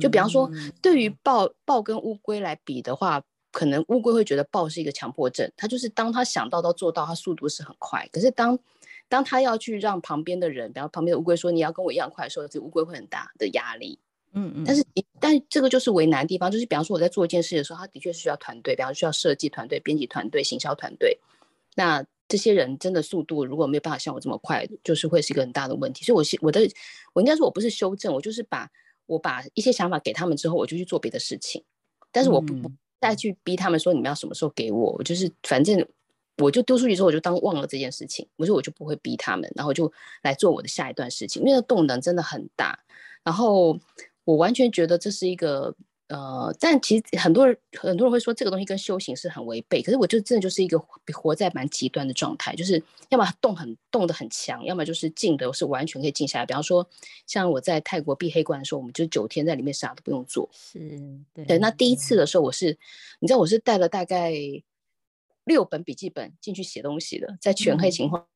[0.00, 0.50] 就比方说，
[0.80, 8.58] 对于豹豹跟乌龟来比的话，可能乌龟会觉得豹是一个强迫症，它就是当他想到到做到，它速度是很快，可是当
[9.08, 13.98] 当他要去让旁边的人，比方旁边的乌龟说你要跟我一样快的时候，这乌龟会很大的压力。
[14.34, 14.84] 嗯嗯，但是
[15.20, 21.18] 但这个就是为难的地方，就是比方说我在做一件事的时候，他的确是需要团队，比方说需要设计团队、编辑团队、行销团队。
[21.74, 26.04] 那这些人真的速度如果没有办法像我这么快，就是会是一个很大的问题。
[26.04, 26.60] 所以我，我我的
[27.12, 28.66] 我应该说我不是修正，我就是把
[29.04, 31.62] 我把一些想法给他们之后，我就去做别的事情。
[32.10, 35.86] 但是我不不再去逼他们说你们要什么时候给我，我就是反正
[36.38, 38.26] 我就丢出去之后，我就当忘了这件事情。
[38.36, 39.92] 我说我就不会逼他们，然后就
[40.22, 42.78] 来做我的下一段事情，因为动能真的很大。
[43.22, 43.78] 然后。
[44.24, 45.74] 我完全觉得这是一个
[46.08, 56.44] 呃，但其实很多人很多人会说这个东西跟修行是很违背，可是我就真的就是一个活在蛮极端的状态，就是要么动很动的很强，要么就是静的是完全可以静下来。
[56.44, 56.86] 比方说，
[57.26, 60.48] 像我在泰国闭黑关的时候，我们就九天在里面啥都不用做。
[60.52, 60.78] 是，
[61.32, 61.46] 对。
[61.46, 62.76] 对，那第一次的时候，我是
[63.20, 64.34] 你知道我是带了大概
[65.44, 68.26] 六本笔记本进去写东西的，在全黑情况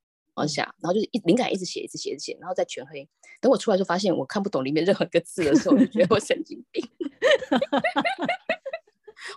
[0.45, 3.09] 下，然后就是一灵感一直写，一直写，一直写，然后再全黑。
[3.41, 6.85] 等我出来就发现我看不懂里面任何一个字的时候，我就觉得我神经病。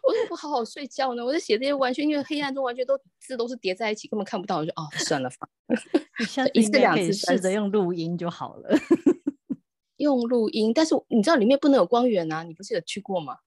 [0.03, 4.57] 我说不好好睡觉呢，我在写这些完全因为黑暗中完全都字都是叠在一起，根本看不到。
[4.57, 5.47] 我就哦，算了吧，
[6.53, 8.69] 一次两次试着用录音就好了。
[9.97, 12.43] 用录音，但是你知道里面不能有光源啊？
[12.43, 13.37] 你不是有去过吗？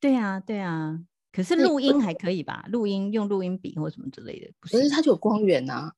[0.00, 1.00] 对啊，对啊。
[1.30, 2.64] 可是录音还可以吧？
[2.68, 5.92] 录音用录音笔或什么之类的，不是它就有光源啊。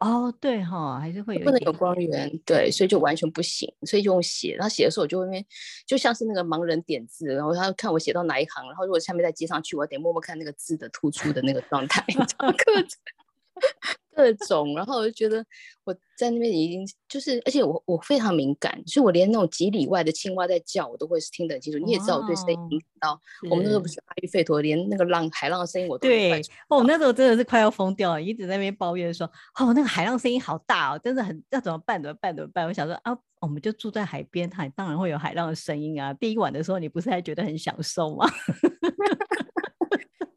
[0.00, 4.54] 哦，对哈，还是会有不能有光源，对，所以就完全不行，所以就用写。
[4.54, 5.46] 然后写的时候，我就会
[5.86, 12.04] 就像是那个盲人点字，然后他看我写到哪一行，然后如果下面再接上去，我得默默看那个字的突出的那个状态。
[14.16, 15.44] 各种，然后我就觉得
[15.84, 21.78] 我在那边已经就是，而且我我非常敏感，所以我连那种几里外的青蛙在叫，我都会是听得很清楚。
[21.78, 29.26] 你也知道我对声音敏感到，我们那时候不是阿育吠陀，连那个浪海浪的声音我都对哦，那时候真的是快要疯掉了，一直在那边抱怨说，
[29.60, 32.02] 哦，那个海浪声音好大哦，真的很要怎么办？
[32.02, 32.34] 怎么办？
[32.34, 32.66] 怎么办？
[32.66, 36.14] 我想说啊，我们就住在海边，海当然会有海浪的声音啊。
[36.14, 38.26] 第一晚的时候，你不是还觉得很享受吗？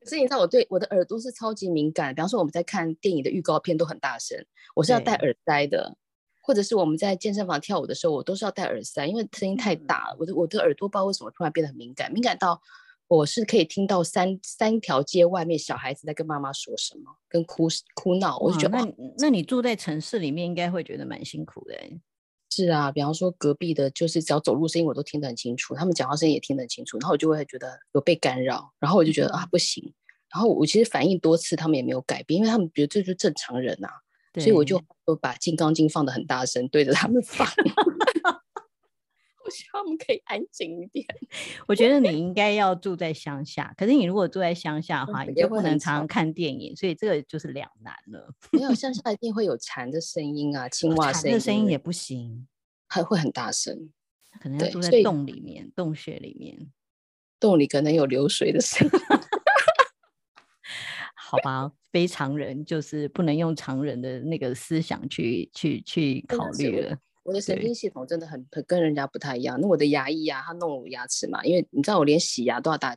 [0.10, 4.44] 所以你知道我对我的耳朵是超级敏感，比方说我们在看电影的预告片都很大声，
[4.76, 5.96] 我是要戴耳塞的，
[6.42, 12.60] 或者是我们在健身房跳舞的时候，我都是要戴耳塞，因为声音太大了，我的我的耳朵不知道为什么突然变得很敏感，敏感到
[13.08, 21.76] 我是可以听到三三条街外面小孩子在跟妈妈说什么，跟哭哭闹，我就觉得那那你住在城市里面应该会觉得蛮辛苦的。
[22.52, 29.94] 是啊，比方说隔壁的，就是只要走路声音我都听得很清楚，他们讲话声音也听得很清楚，然后我就会觉得有被干扰，然后我就觉得、嗯、啊不行。
[30.32, 33.94] 然后我其实反应多次，他们也没有改变，因为他们觉得这就是正常人呐、啊，
[34.40, 37.48] 所以我就就把《金刚经》放的很大声，对着他们放。
[39.44, 41.04] 我希望他们可以安静一点。
[41.68, 48.32] 我觉得你应该要住在乡下，可是你如果住在乡下的话，你就不能常常看电影，所以这个就是两难了。
[48.52, 52.48] 没有乡 下一定会有蝉的声音啊，青蛙声音，的声音也不行，
[52.88, 53.90] 还会很大声。
[54.40, 56.70] 可能要住在洞里面，洞穴里面，
[57.40, 58.94] 洞里可能有流水的声音。
[61.30, 66.98] 好吧，非常人就是不能用常人的那个思想去去去考虑了。
[67.24, 69.60] 我的神经系统真的很很跟人家不太一样。
[69.62, 72.96] 那我的牙医啊，他弄我牙齿嘛，因为你知道我连洗牙都要打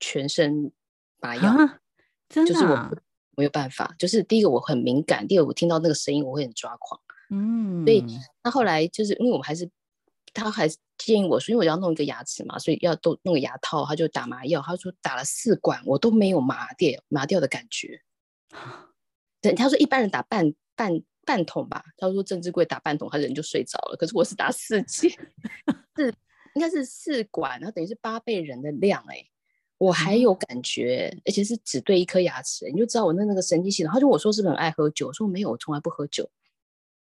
[0.00, 0.72] 全身
[1.20, 1.78] 麻药，啊，
[2.28, 2.90] 真的，啊，就是我
[3.36, 3.94] 没有办法。
[3.98, 7.00] 就是第一个我很敏感，第二个我听到那个声音我会很抓狂。
[7.30, 8.04] 嗯，所以
[8.42, 9.68] 那后来就是因为我们还是。
[10.34, 14.62] 他还建议我说，因为我要弄一个牙齿嘛，所以要都弄个牙套，他就打麻药。
[14.62, 18.00] 他说打了四管，我都没有麻掉麻掉的感觉。
[19.40, 23.96] 对，他说一般人打半半半桶吧，他说郑志贵打半桶，他人就睡着了。
[23.96, 25.08] 可是我是打四剂，
[25.96, 26.14] 是
[26.54, 29.30] 应该是四管，然后等于是八倍人的量哎、欸，
[29.78, 33.92] 我还有感觉，嗯、而且是只对一颗牙齿，你就知道我那那个神经系统。
[33.92, 35.08] 他就我说是不是很爱喝酒？
[35.08, 36.30] 我说没有，我从来不喝酒。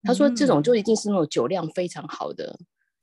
[0.02, 2.60] 他说这种就一定是那种酒量非常好的。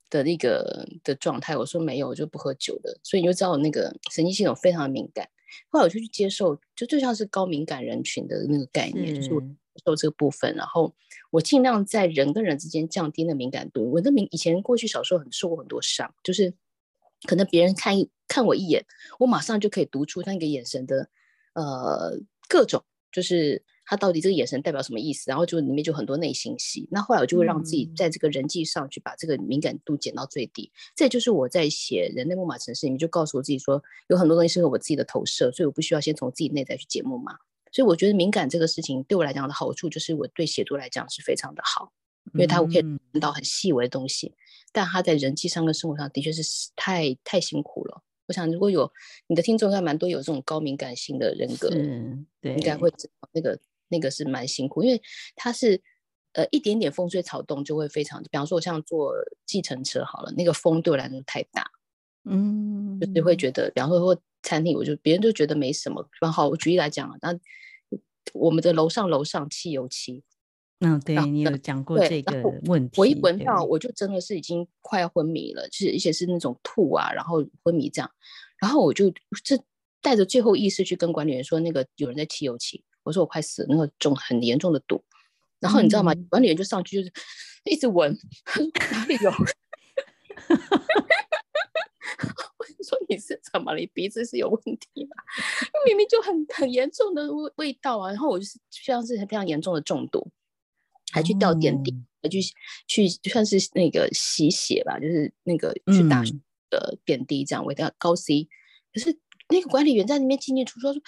[0.09, 5.27] 的那个的状态，我说没有，我就不喝酒的，所以你就知道我那个神经系统非常的敏感。
[5.69, 9.47] 后来我就去接受，就就像是高敏感人群的那个概念，就是我接
[9.85, 10.93] 受这个部分，然后
[11.31, 13.91] 我尽量在人跟人之间降低那敏感度。
[13.91, 16.53] 我的敏以前过去小时候很受过很多伤，就是
[17.27, 18.85] 可能别人看一看我一眼，
[19.19, 21.09] 我马上就可以读出他那个眼神的
[21.53, 23.63] 呃各种就是。
[23.85, 25.25] 他到底这个眼神代表什么意思？
[25.29, 26.87] 然后就里面就很多内心戏。
[26.89, 30.71] 那后来我就会让自己在这个人际上去把这个敏感度减到最低。
[30.73, 37.33] 嗯、这就是我在写《人类木马城市》里面就告诉我自己说，有很多东西是我自己的投射，所以我不需要先从自己内在去解木马。
[37.71, 41.91] 所以我觉得敏感这个事情对我来讲的好处，就是我对写作来讲是非常的好，
[42.33, 44.33] 因为它我可以听到很细微的东西。
[44.71, 46.41] 但他在人际上跟生活上的确是
[46.75, 48.01] 太太辛苦了。
[48.27, 48.91] 我想如果有
[49.27, 51.69] 你的听众，应该蛮多有这种高敏感性的人格，
[52.41, 53.59] 对，应该会知道那个。
[53.93, 54.99] 那个是蛮辛苦，因为
[55.35, 55.79] 它是
[56.33, 59.13] 呃一点点风吹草动就会非常，比方说我像坐
[59.45, 61.69] 计程车好了，那个风对我来说太大，
[62.25, 66.01] 嗯，就是会觉得，比方说或餐厅，我就别人就觉得没什么。
[66.01, 67.39] 比方好，我举例来讲啊，那
[68.33, 70.23] 我们的楼上楼上汽油漆，
[70.79, 78.09] 嗯，对你有讲过这个问题，我一闻到我就真的是已经快要昏迷了，就是而且是那种吐啊，然后昏迷这样，
[78.59, 79.13] 然后我就
[79.43, 79.57] 这
[80.01, 82.83] 带着最后意识去跟管理员说，那个有人在汽油漆。
[83.03, 85.03] 我说我快死了，那个重很严重的毒，
[85.59, 86.13] 然后你知道吗？
[86.13, 87.11] 嗯、管理员就上去就是
[87.65, 88.17] 一直闻，
[88.91, 89.31] 哪里有？
[92.57, 93.79] 我说你是怎么了？
[93.79, 95.15] 你鼻子是有问题吗？
[95.85, 98.09] 明明就很很严重的味味道啊！
[98.09, 100.31] 然后我就是像是非常严重的中毒，
[101.11, 102.39] 还去吊点滴，嗯、还去
[102.87, 106.23] 去就算是那个洗血吧，就是那个去打
[106.69, 108.47] 的点滴这样，我要高 C，
[108.93, 109.19] 可是。
[109.53, 111.01] 那个管理员在那边进进出出说，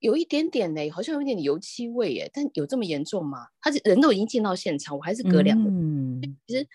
[0.00, 3.46] 有一点点呢，好像有一点点油漆味耶，但有这么严重吗？
[3.60, 5.70] 他人都已经进到现场，我还是隔两个。
[5.70, 6.66] 嗯，其实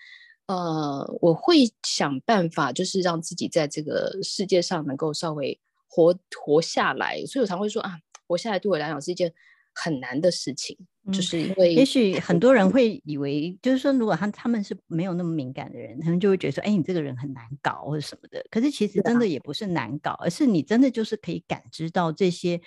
[0.46, 6.12] 呃，我会想办法，就是让自己在这个世界上能够稍微活
[6.44, 7.24] 活下来。
[7.26, 9.32] 所以我常会说啊，活下来对我来讲是一件
[9.74, 10.76] 很难的事情。
[11.10, 18.44] 就是因为，也许很多人会以为，就是说，如果他他们是没有那么敏感的人，他们就会觉得说，哎，你这个人很难搞或者什么的。
[18.50, 22.60] 可是其实真的也不是难搞，而是你真的就是可以感知到这些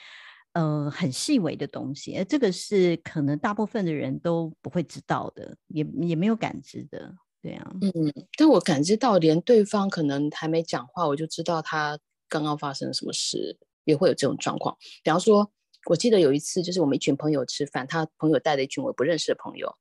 [0.54, 7.72] 呃很细微的东西，而这个是可能大部分的人都不会知道的，也也没有感知的，对啊。
[7.82, 7.92] 嗯，
[8.36, 11.98] 但我感知到，连对方可能还没讲话，我就知道他
[12.28, 14.76] 刚刚发生了什么事，也会有这种状况。
[15.04, 15.50] 比方说。
[15.86, 19.76] 我记得有一次，就是我们一群朋友吃饭，他朋友带了一群我不认识的朋友，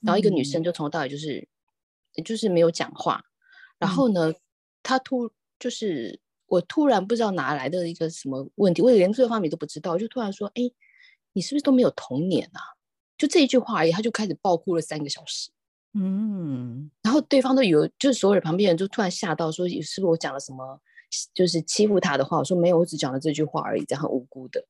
[0.00, 1.48] 然后一个女生就从头到尾就是，
[2.16, 3.24] 嗯、就是没有讲话。
[3.78, 4.32] 然后呢，
[4.82, 10.62] 她突就是我突然不知道哪来的一个什么问题，我连这个方面都不知道，我就突然说：“哎，
[11.32, 12.60] 你是不是都没有童年啊？”
[13.18, 15.50] 就这一句话而已，她就开始爆哭了三个小时。
[15.94, 20.80] 嗯，然后对方都以为，就是所有人旁边人就突然吓到，说：“是不是我讲了什么，
[21.34, 24.64] 就是欺负他的话？”我说：“没有，我只讲了这句话而已，这样很无辜的。”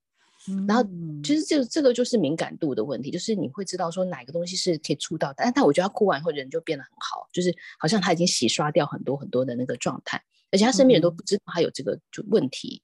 [0.66, 0.88] 然后
[1.22, 10.22] 其实这个这个就是敏感度的问题，就是你会知道说哪个东西是可以触到的，但但我觉得他哭完以后人就变得很好，就是好像他已经洗刷掉很多很多的那个状态，
[10.52, 12.80] 而且他身边人都不知道他有这个就问题。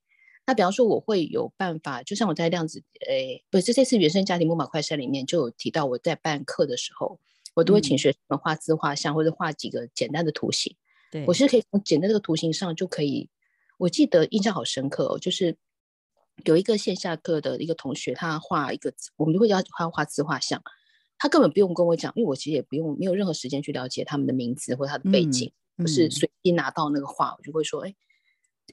[0.47, 7.19] 那比方说我会有办法，就像我在量子，诶，不是这次原生家庭木马快筛里面就有提到，我在办课的时候，
[7.55, 10.77] 我都会请学生们画自画像或者画几个简单的图形。
[11.11, 13.31] 对，我是可以从简单这个图形上就可以，
[13.79, 15.57] 我记得印象好深刻哦，就是。
[16.45, 20.61] 有一个线下课的一个同学，他画一个，我们就会叫他画自画像，
[21.17, 27.95] 他根本不用跟我讲，因为我其实也不用，没有任何时间去了解他们的名字或他的背景，就、嗯、是随机拿到那个画，我就会说，哎，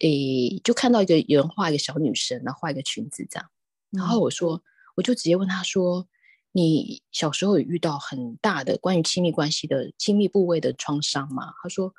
[0.02, 3.50] 诶，就看到一个有人画一个小女生，然后画一个裙子这样，
[3.92, 4.62] 然后我说，
[4.96, 6.08] 我就直接问他说，
[6.52, 11.54] 你小时候有遇到很大的关于亲密关系的亲密部位的创伤吗？
[11.62, 11.94] 他说，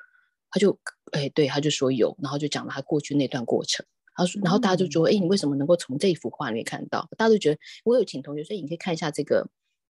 [0.51, 0.79] 他就，
[1.13, 3.87] 哎，对，他就说有，然后就讲了他过去那段过程。
[4.17, 7.09] 然后，然后大家就觉得，哎，你为什么能够从这一幅画里面看到？
[7.17, 9.49] 大家都觉得，我有请同学所以，你可以看一下这个，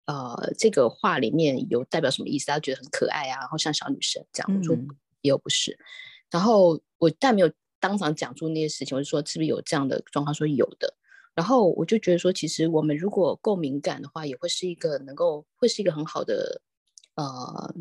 [0.07, 2.47] 呃，这个画里面有代表什么意思？
[2.47, 4.59] 大家觉得很可爱啊，然后像小女生这样。
[4.59, 4.77] 我说
[5.21, 5.79] 也有不是。
[6.31, 7.51] 然后我但没有
[7.81, 10.35] 当场讲出那些事情，我就说是不是有这样的状况？
[10.35, 10.95] 说有的。
[11.35, 16.61] 然后我就觉得说，其实我们如果够敏感的话，也会是一个能够，会是一个很好的，
[17.15, 17.75] 呃，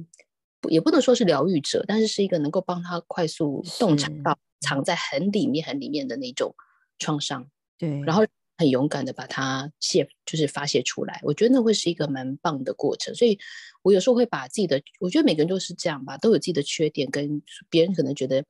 [0.69, 4.37] 也不能说是疗愈者，但是是一个能够帮他快速洞察到。
[4.59, 6.55] 藏在很里面、很里面的那种
[6.99, 8.25] 创伤，对，然后
[8.57, 11.19] 很勇敢的把它泄，就是发泄出来。
[11.23, 13.13] 我觉得那会是一个蛮棒的过程。
[13.13, 13.37] 所以
[13.83, 18.43] 我有时候会把自己的，我觉得每个人都是这样吧，都有自己的缺点，跟别人可能觉得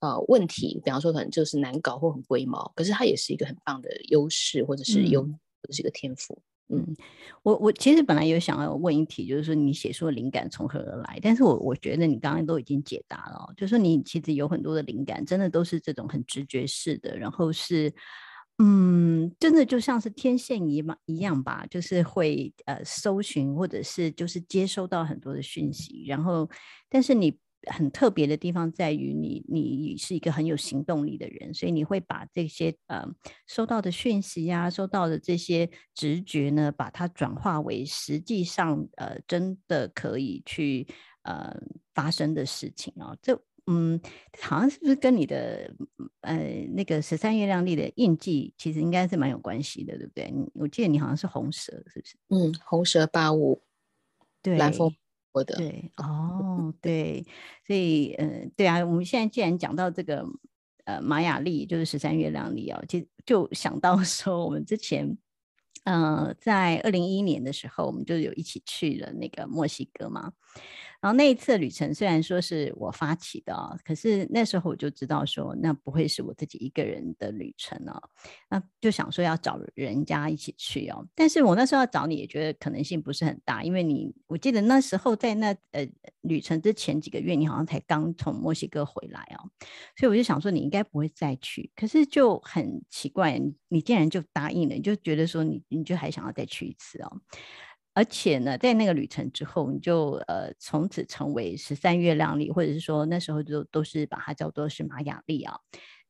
[0.00, 6.40] 呃问题，比方说可能就是难搞或很龟毛，可是它也是一个很棒的优势，或者是优，嗯、或者是一个天赋。
[6.68, 6.96] 嗯，
[7.42, 11.18] 我我其实本来有想要问一题，就是说你写书的灵感从何而来？
[11.22, 17.92] 但是我我觉得你刚刚都已经解答了，就是说你其实有很多的灵感，真的都是这种很直觉式的，然后是，
[18.58, 26.48] 嗯，真的就像是天线一样一样吧，就是会呃搜寻或者是就是接收到很多的讯息，然后
[26.88, 27.38] 但是你。
[27.70, 33.06] 很特别的地方在于你，你是一个很有行动力的人，所以你会把这些呃
[33.46, 40.86] 收到的讯息呀、啊，收到的这些直觉呢，把它转化为实际上呃真的可以去
[41.22, 41.56] 呃
[41.94, 43.16] 发生的事情哦。
[43.22, 44.00] 这嗯，
[44.40, 45.72] 好像是不是跟你的
[46.22, 46.36] 呃
[46.74, 50.34] 那个十三月亮历的印记其实应该是蛮有关系的，对不对？
[50.54, 52.16] 我记得你好像是红蛇，是不是？
[52.30, 53.62] 嗯，红蛇八五，
[54.42, 54.92] 对，蓝风。
[55.56, 57.24] 对 哦，对，
[57.66, 60.24] 所以呃，对啊，我们现在既然讲到这个
[60.84, 65.16] 呃玛雅历，就是十三月亮历哦，就就想到 说，我们之前
[65.84, 70.32] 呃在二零一一年的时候，我们就有一起去了那个墨西哥嘛。
[71.02, 78.00] 然后那一次旅程虽然说是我发起的，可是那时候我就知道说那不会是我自己一个人的旅程哦，
[78.48, 81.04] 那就想说要找人家一起去哦。
[81.16, 85.84] 但是我那时候要找你也觉得可能性不是很大，因为你我记得那时候在那呃
[86.20, 89.50] 旅程之前几个月，你好像才刚从墨西哥回来哦，
[89.96, 91.72] 所以我就想说你应该不会再去。
[91.74, 97.20] 可是就很奇怪，你你竟然就答应了，你就觉得说你你就还想要再去一次哦。
[97.94, 105.56] 而且呢，在那个旅程之后，你就呃从此成为十三月亮历，或者是说那时候就都是把它叫做是玛雅历啊。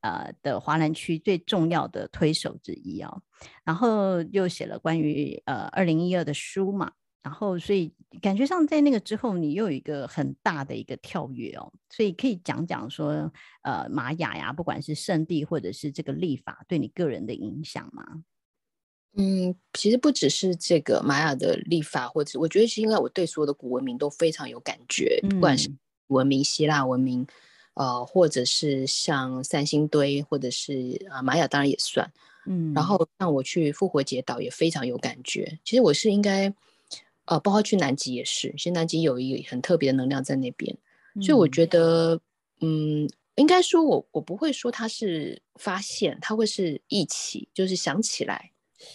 [0.00, 3.22] 呃的华南区最重要的推手之一哦。
[3.64, 6.92] 然后又写了关于呃二零一二的书嘛。
[7.24, 18.04] 然后，所以感觉上在那个之后，你又有一个很大的一个跳跃哦，所以可以讲讲说，呃，玛雅呀，不管是圣地或者是这个历法，对你个人的影响吗？
[19.14, 25.70] 嗯，其实不只是这个玛雅的历法，或者我觉得是因为我对所有的古文明都非常有感觉，嗯、不管是
[26.08, 27.26] 文明、希腊文明，
[27.74, 32.12] 呃，或者是像三星堆，或者是啊玛雅，当然也算，
[32.46, 35.58] 嗯，然后让我去复活节岛也非常有感觉。
[35.64, 36.54] 其实我是应该。
[37.26, 40.76] 呃，包括去南极也是，其实南极有一个很特别的能量在那边，
[41.14, 42.20] 嗯、所以我觉得，
[42.60, 48.50] 嗯，应该说我我不会说它是发现，它会是一起，就是想起来，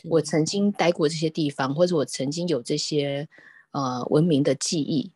[0.09, 3.27] 我曾经待过这些地方，或者我曾经有这些
[3.71, 5.11] 呃文明的记忆，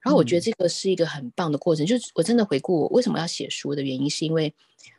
[0.00, 4.54] 然后我觉得这个是一个很棒的过程，嗯、就是我真的回顾我为什么要写书的原因，是因为。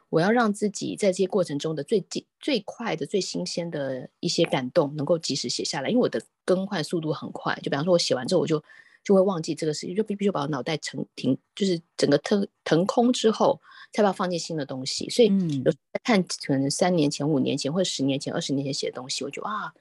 [0.09, 5.89] 我要让自己在这些过程中的最近、最快的、最新鲜的一些感动，能够及时写下来。
[5.89, 8.63] 因为我的更换速度很快，就比方说，我写完之后，我就
[9.03, 13.59] 就会忘记这个事情，就必须把我脑袋腾停，就是整个腾腾空之后，
[13.93, 15.09] 才把它放进新的东西。
[15.09, 15.27] 所以，
[15.63, 15.71] 有
[16.03, 19.73] 看可能三年前、五年前或者十年前、二十年前写的东西，我就啊，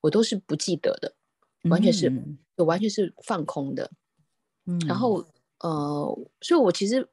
[0.00, 1.14] 我都是不记得的，
[1.70, 2.12] 完全是，
[2.56, 3.90] 我完全是放空的。
[4.66, 5.24] 嗯，然后
[5.60, 7.08] 呃，所以我其实。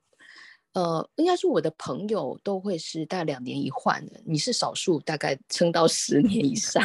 [0.75, 6.83] 呃，应该是我的朋友都会是大概两年一换的，你是少数，大概撑到十年以上。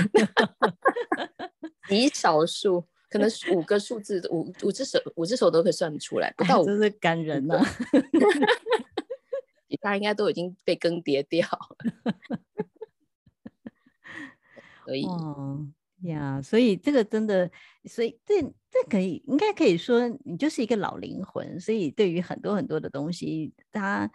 [1.91, 6.67] 极少数，可能五个数字，五五只手，五只手都可以算得出来，不到五。
[6.67, 7.67] 真是感人呐、啊！
[9.81, 12.15] 他应该都已经被更迭掉了。
[14.85, 15.03] 可以。
[16.03, 17.51] 呀，yeah, 所以这个真的，
[17.85, 21.61] 所以这这可以应该可以说，你就是一个老灵魂。
[21.61, 24.11] 所以对于很多很多的东西，它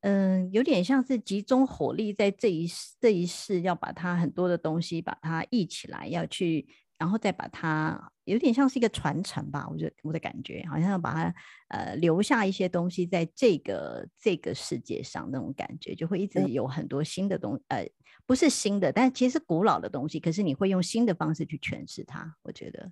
[0.00, 2.68] 嗯、有点像是集中火力在这一
[3.00, 6.68] 这一世，要把它很多的东西把它忆起来，要去，
[6.98, 9.68] 然后再把它，有点像是一个传承吧。
[9.70, 11.34] 我觉得我的感觉，好像要把它
[11.68, 17.88] 呃留下一些东西在这个这个世界上，那种感觉就会一直有很多新的东西呃。
[18.28, 20.18] 不是新的，但其实古老的东西。
[20.18, 22.34] 可是你会用新的方式去诠释它。
[22.42, 22.90] 我觉得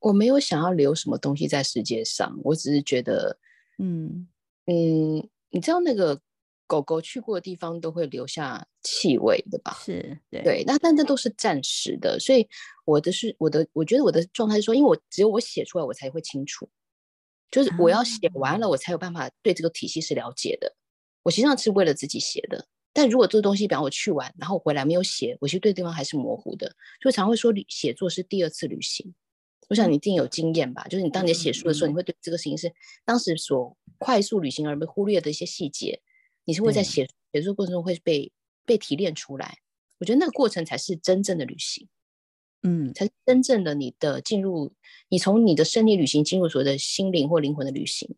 [0.00, 3.38] 我没有想要留什么东西在世界上，我只是觉得，
[3.78, 4.26] 嗯
[4.66, 6.20] 嗯，你知道那个
[6.72, 9.76] 狗狗去过的地方都会留下气味，对吧？
[9.84, 10.64] 是对，对。
[10.66, 12.48] 那但这都是暂时的，所以
[12.86, 16.66] 我的是我的，我觉得我的状态是说，因为我只有我写出来，我才会清楚，
[17.50, 20.74] 就是我要写完了，我才有办法对这个体系是了解的。
[21.24, 22.66] 我实际上是为了自己写的。
[22.94, 29.14] 但如果这个东西，比方我去完，然后回来没有写，我其实对地方还是模糊的，所以常会说写作是第二次旅行。
[29.68, 30.84] 我想你一定有经验吧？
[30.88, 32.72] 就是你当你写书的时候，你会对这个事情是
[33.04, 36.00] 当时所快速旅行而被忽略的一些细节，
[36.44, 38.32] 你是会在写写作过程中会被
[38.64, 39.58] 被提炼出来。
[39.98, 41.88] 我觉得那个过程才是真正的旅行，
[42.62, 44.72] 嗯，才是真正的你的进入，
[45.08, 48.12] 你从你的生理旅行进入所谓的心灵或灵魂的旅行。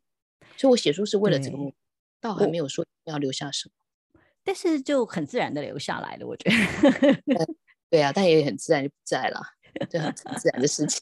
[0.56, 1.76] 所以我写书是为了这个目的，
[2.20, 4.20] 倒还没有说要留下什么。
[4.42, 7.46] 但是就很自然的留下来了，我觉得。
[7.90, 9.40] 对啊，但也很自然就不在了，
[9.90, 11.00] 就很自然的事情。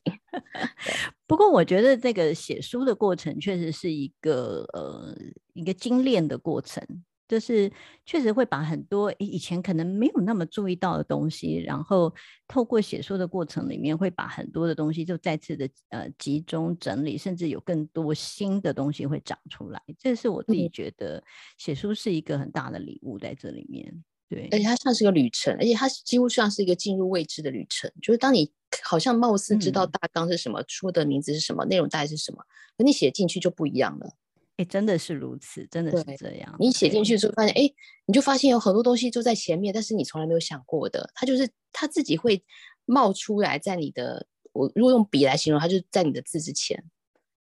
[1.27, 5.17] 不过我觉得这个写书的过程确实是一个呃
[5.55, 6.85] 一个精炼的过程。
[7.33, 7.73] 就是
[8.05, 12.15] 确实会把很多以前可能没有那么注意到的东西，然后
[12.47, 19.81] 透过写书的过程里面，会把很多的东西就再次的呃集中整理，甚至有更多新的东西会长出来。
[19.99, 21.25] 这是我自己觉得
[21.57, 24.05] 写书是一个很大的礼物在这里面。
[24.29, 27.91] 对，而且它像是个旅程，而且它几乎像是一个进入未知的旅程。
[28.03, 28.53] 就是当你
[28.83, 32.45] 好像貌似知道大纲是什么，书、嗯、的名字是什么，内容大概是什么，
[32.77, 34.13] 可你写进去就不一样了。
[34.59, 36.55] 哎，真的是如此，真的是这样。
[36.59, 37.75] 你写进去之后，发现，哎，
[38.05, 42.45] 你就发现有很多东西就在前面，但是你从来没有想过的，它就是它自己会
[42.85, 46.85] 冒出来，在你的，我如果用笔来形容，它就是在你的字之前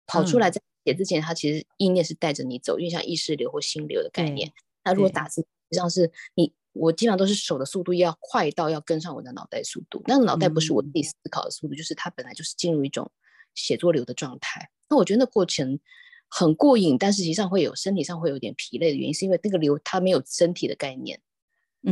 [0.07, 4.53] 跑出来，在写之前，它其实意念是带着你走，因为像意识流或心流的概念。
[4.85, 13.11] 那如果打字，实际上是你，我基本上都是手的速度要快到要跟上我的脑袋速度，那个脑袋不是我自己思考的速度，就是它本来就是进入一种
[13.55, 14.69] 写作流的状态。
[14.91, 15.81] 那我觉得那过程。
[16.29, 21.19] 很过瘾，但是实际上会有身体上会有点疲累的原因，是因为那个流它没有身体的概念，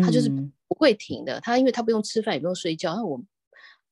[0.03, 0.29] 它就是
[0.69, 1.41] 不会停的。
[1.41, 3.21] 它因为它不用吃饭也不用睡觉，那我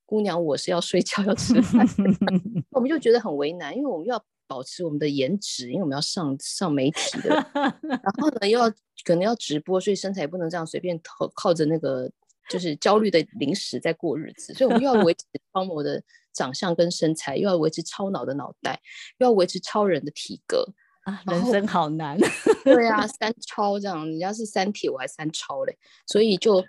[0.06, 1.86] 姑娘我是要睡觉要吃饭，
[2.70, 8.70] 我们就觉得很为难，因为我们又要保持我们的颜值，因为我们要上上媒体的，然后呢又要
[9.04, 12.10] 可能要直播，所以身材也不能这样随便靠靠着那个
[12.50, 15.24] 就是焦虑的零食在过日子，所以我们又要维持
[15.54, 16.02] 超模的
[16.34, 18.80] 长相跟身材，又要维持超脑的脑袋，
[19.18, 20.66] 又要维持超人的体格，
[21.04, 22.18] 啊，人生好难。
[22.64, 26.64] 对啊，三超这样，人家是三体，我还三超嘞，所以就。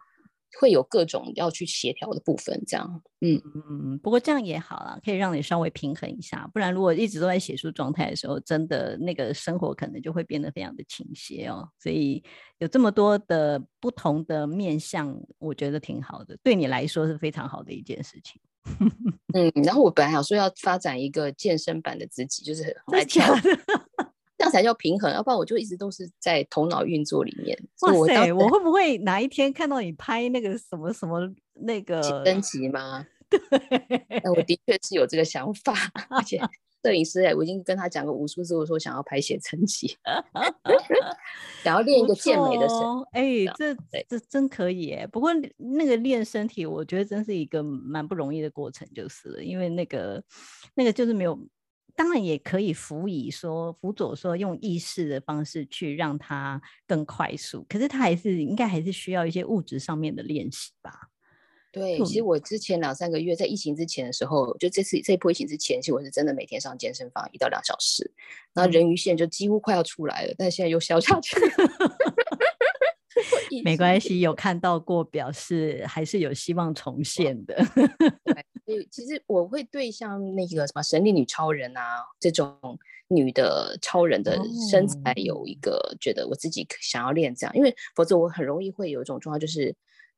[0.58, 6.50] 会有各种要去协调的部分，这样，嗯嗯，不过这样也好啦，可以让你稍微平衡一下。
[6.54, 11.68] 不然如果一直都在写书状态的时候，真的那个生活可能就会变得非常的倾斜哦。
[11.78, 12.24] 所以
[12.60, 18.42] 有这么多的不同的面向，我觉得挺好的，对你来说是非常好的一件事情。
[19.34, 23.24] 嗯，然后我本来想说要发展一个健身版的自己，就是很爱跳。
[24.38, 27.58] 这样才叫平衡，要不然我就一直都是在头脑运作里面。
[27.82, 31.22] 哇塞，我，我会不会哪一天看到你拍那个什么什么
[31.54, 33.08] 那个升级吗？
[33.30, 35.74] 对，我的确是有这个想法，
[36.10, 36.38] 而且
[36.86, 39.98] 摄影师哎，我已经跟他讲过无数次，我说想要拍写真集，
[41.64, 43.06] 想要练一个健美的身体。
[43.14, 43.76] 哎、欸，这
[44.08, 45.08] 这真可以哎。
[45.08, 50.24] 不过那个练身体，我觉得真是一个蛮不容易的过程，就是了，因为那个
[50.76, 51.40] 那个就是没有。
[51.98, 60.92] 当然也可以辅以说辅佐说用意识的方式去让它更快速，可是它还是应该还是需要一些物质上面的练习吧。
[61.76, 68.10] 对，其实我之前两三个月在疫情之前的时候，就这次这一波疫情之前，其实我是真的每天上健身房一到两小时，
[68.54, 71.52] 然后人鱼线就几乎快要出来了，但现在又消下 去了。
[73.64, 77.56] 没关系，有看到过，表示还是有希望重现的。
[78.66, 82.58] 对， 其实我会对像那个什么神力女超人啊这种
[83.08, 84.38] 女的超人的
[84.72, 89.76] 身材有一个觉得我自己想要练这样，因为否则我很容易会有一种状况，就是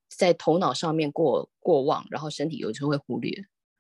[0.10, 3.32] 在头脑上面过过旺，然后身体有时候会忽略。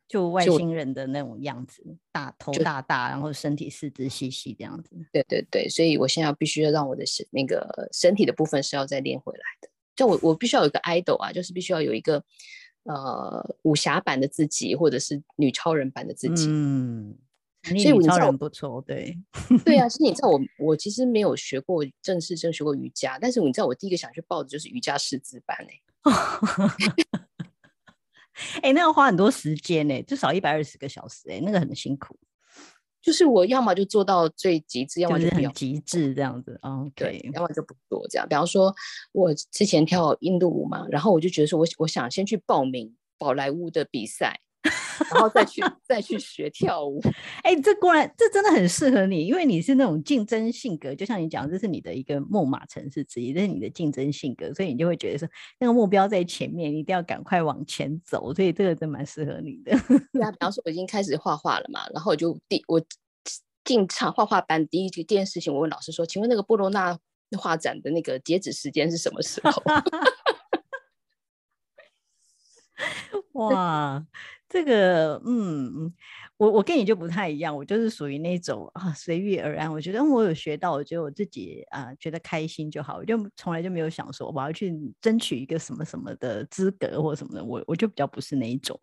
[0.07, 4.95] 就外星人的那种样子，大头大大，然后身体四肢细细这样子。
[5.11, 9.67] 对对对，所以我现在必须要让我的身那个身体的部分是要再练回来的。
[9.97, 12.23] 就我我必须要有一个 idol 啊，就是必须要有一个
[12.83, 16.45] 呃武侠版的自己，或者是女超人版的自己。
[16.47, 17.17] 嗯，
[17.63, 19.13] 所以女超人不错，对
[19.65, 19.89] 对啊。
[19.91, 25.81] 其实你知道我我其实没有学过正式正学过瑜伽，但是你知道我第一个想去报的就是瑜伽师资班哎、欸。
[28.61, 32.17] 哎、欸，那要花很多时间呢、欸，至少一百二十个小时哎、欸，那个很辛苦。
[33.01, 36.59] 就是我要么就做到最极致，要么就很极致这样子。
[36.61, 38.27] 嗯，对，要么就不做这样。
[38.27, 38.75] 比方说，
[39.13, 44.41] 我之前跳印度舞嘛，然后我就觉得说我我想先去报名宝莱坞的比赛。
[45.09, 46.99] 然后再去再去学跳舞，
[47.43, 55.29] 哎、欸，这果然这真的很适合你，因为你是那种竞争性格，就像你讲，这是你的一个木马城市之一，这是你的竞争性格，所以你就会觉得说
[55.59, 59.71] 那个目标在前面，你一定要赶快往前走，所以这个真蛮适合你的。
[60.11, 62.81] 对啊，比方说我已经开始画画了嘛，然后我就第我
[63.63, 66.97] 进场画画班第一第一件事情，我问老师说，请问那个波罗那
[67.37, 69.63] 画展的那个截止时间是什么时候？
[73.33, 74.05] 哇！
[74.49, 75.93] 这个，嗯，
[76.37, 79.71] 我我跟你就不太一样，我就是属于那种啊随遇而安。
[79.71, 87.43] 我觉得我有学到，我觉得我自己啊觉得开心就好，我就从来就没有想说我要去争取一个什么什么的资格或什么的。
[87.43, 88.79] 我我就比较不是那一种。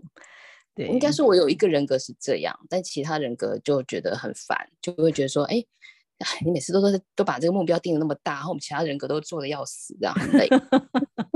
[0.75, 5.65] 对，应该是我有一个人格是这样，但其他人格就觉得很烦，就会觉得说，哎，
[6.45, 10.49] 你每次都都都把这个目标定的那么大，然后我们其他人格都做的要死，这样很累。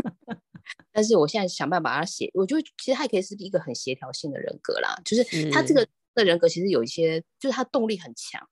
[0.92, 8.48] 但是我现在想办法把它写，我觉得其实他也可以是一个很协调性的人格啦，就是他这个的人格其实有一些，就是他动力很强。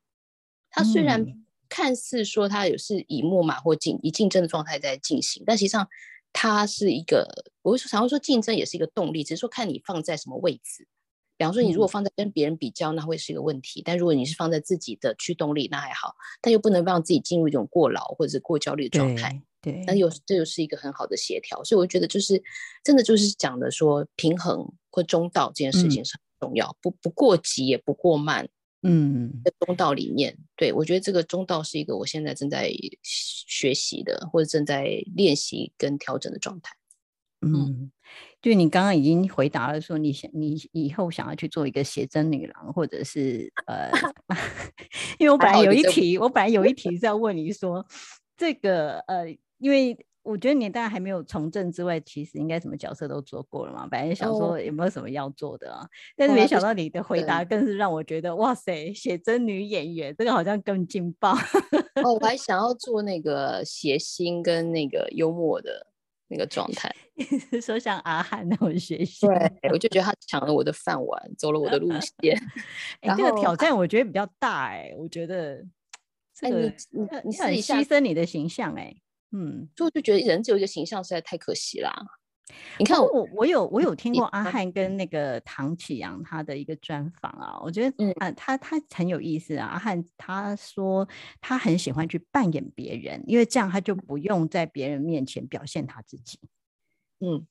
[0.71, 1.25] 他虽然
[1.69, 5.89] 看似说他有是以木马或竞以竞争的状态在进行，但实际上
[6.33, 10.87] 他是一个，我会常常说竞争也是一个动力，只是说看你放在什么位置。
[11.39, 19.43] 比方说你如果放在跟别人比较，那会是一个问题；但如果你是放在自己的驱动力，那还好，但又不能让自己进入一种过劳或者是过焦虑的状态。
[19.63, 22.41] 对，那又这又是一个很好的协调，所以我觉得就是
[22.85, 28.49] 真的就是讲的说平衡或中道这件事情是很重要，嗯、不不过急也不过慢，
[28.83, 32.71] 嗯，在中道里面，对我觉得这个中道是一个我现在正在
[33.03, 36.77] 学习的或者正在练习跟调整的状态。
[37.41, 37.91] 嗯，
[38.41, 43.91] 就你刚刚已经回答了说你想你以后想要去做一个写真女郎，或者是呃，
[45.19, 47.85] 因为我本来有一题，我本来有一题 是要问你说
[48.37, 49.37] 这个呃。
[49.59, 53.87] 因为我觉得你大概还没有从政之外，其实应该什么角色都做过了嘛。
[53.89, 61.33] 本来想说有没有什么要做的啊，哦、但是没想到你的回答更是让我觉得、哦、哇塞，写真女演员这个好像更劲爆。
[62.03, 65.87] 哦，我 还想要做那个谐星跟那个幽默的
[66.27, 66.93] 那个状态，
[67.53, 69.29] 是说像阿翰那种谐星。
[69.29, 72.37] 对，我就觉得他抢了我的饭碗，走了我的路线。
[73.01, 75.65] 哎、欸，这个挑战我觉得比较大哎、欸，我觉得
[76.35, 79.03] 这个、哎、你你你很牺牲你的形象哎、欸。
[79.33, 81.93] 嗯，所以我就觉得人只有一个形象实在太可惜啦。
[82.79, 89.67] 你看我，我我有我有听过阿汉跟那个唐启阳他的一个专访啊，我觉得嗯、呃、他他很有意思啊。
[89.67, 91.09] 阿汉他说
[91.41, 96.39] 他很喜欢去扮演别人，因为这样他就不用在别人面前表现他自己。
[97.19, 97.45] 嗯，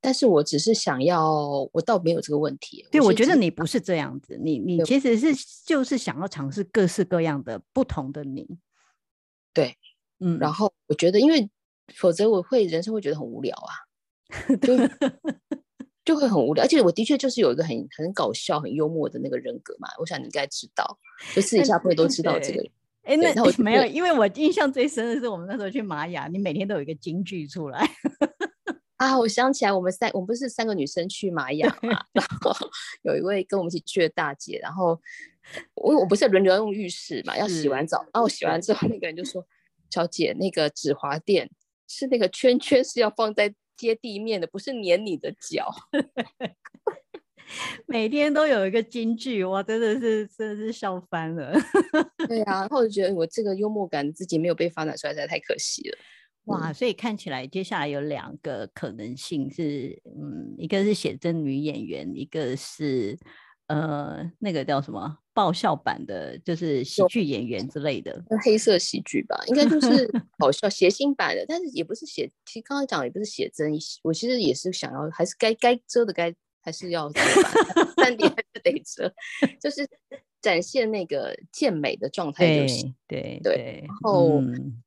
[0.00, 1.32] 但是我只是想要，
[1.72, 2.84] 我倒没有这个问题。
[2.90, 5.32] 对，我觉得你不是这样子，你你其实是
[5.64, 8.58] 就是想要尝试各式各样的不同的你。
[9.54, 9.76] 对，
[10.20, 11.48] 嗯，然后我觉得，因为
[11.94, 13.72] 否则我会人生会觉得很无聊啊。
[14.60, 14.76] 就
[16.04, 19.88] 就会很无聊，而且我的确就是有一个很很搞笑、很幽默的那个人格嘛。
[19.98, 20.98] 我想你应该知道，
[21.34, 22.70] 就私底下不会都知道这个人。
[23.02, 27.88] 哎，那我 没有，因为我印象最深的是我们那时候去玛雅，你每天都有一个京剧出来
[28.96, 29.18] 啊。
[29.18, 32.54] 我想起来，我们三我们不是三个女生去玛雅嘛，然后
[33.02, 35.00] 有一位跟我们一起去的大姐，然后
[35.74, 39.46] 我我不是轮流要用浴室嘛，要洗完澡，然后我洗完之后，那个人就说
[39.90, 41.50] ：“小姐，那个止滑垫。”
[41.90, 45.72] 是那个圈圈是要放在接地面的，不是粘你的脚。
[47.86, 51.54] 每天都有一个金句，哇，真的是真的是笑翻了。
[52.28, 55.98] 对啊，然后我就觉得我这个幽默感自己没有被发展出来，实在太可惜了。
[56.44, 63.18] 哇，所以看起来接下来有两个可能性是，嗯，一个是写真女演员，一个是。
[63.68, 73.70] 呃，那个叫什么爆笑版的，就是喜剧演员之类的，黑色喜剧吧，应该就是 搞笑谐星版的，但是也不是写，其实刚刚讲的也不是写真，
[74.02, 77.20] 我其实也是想要，还是该该遮的该还是要遮，
[77.98, 79.12] 三点还是得遮，
[79.60, 79.86] 就是
[80.40, 84.82] 展现那个健美的状态，就是对对，对，然后、嗯、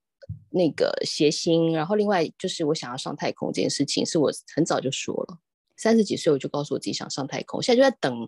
[0.50, 5.38] 那个谐星，然后另外就是我想要上太空这件事情，是我很早就说了，
[5.78, 8.28] 三十几岁我就告诉我自己想上太空，现在就在等。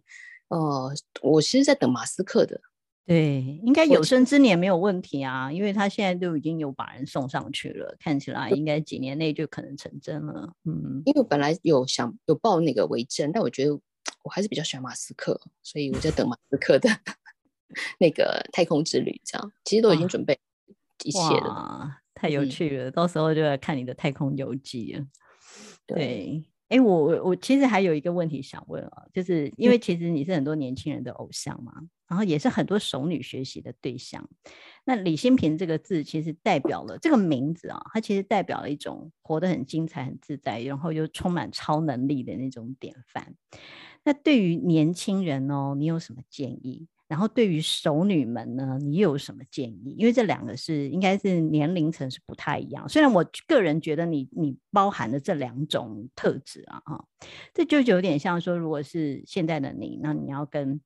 [0.49, 2.59] 哦、呃，我其实在等马斯克的，
[3.05, 10.53] 对，应该有生之年没有问题啊，因为他现在都已经有把人送上去了，看起来应该几年内就可能成真了。
[10.65, 13.73] 嗯，因为我本来有想有报那个为真，但我觉得
[14.23, 16.89] 我还是比较喜欢马斯克，所以我在等马斯克的
[17.99, 20.39] 那个太空之旅，这样其实都已经准备
[21.03, 21.89] 一切了。
[22.13, 25.05] 太有趣了，嗯，到时候就要看你的太空游记了。
[25.85, 26.45] 对。
[26.69, 34.27] 哎，我我我其实还有一个问题想问啊，就是因为其实你是很多年轻人的偶像嘛，嗯、然后也是很多熟女学习的对象。
[34.85, 43.35] 那李新平这个字其实代表了这个名字啊，它其实代表了一种活得很精彩、很自在，然后又充满超能力的那种典范。
[44.03, 46.87] 那对于年轻人哦，你有什么建议？
[47.13, 49.95] 然后对于熟女们呢，你有什么建议？
[49.99, 52.89] 因为这两个是应该是年龄层是不太一样。
[52.89, 57.05] 虽然我个人觉得你你包含了这两种特质啊，哈，
[57.53, 60.81] 这就有点像说，如果是现在的你，那你要跟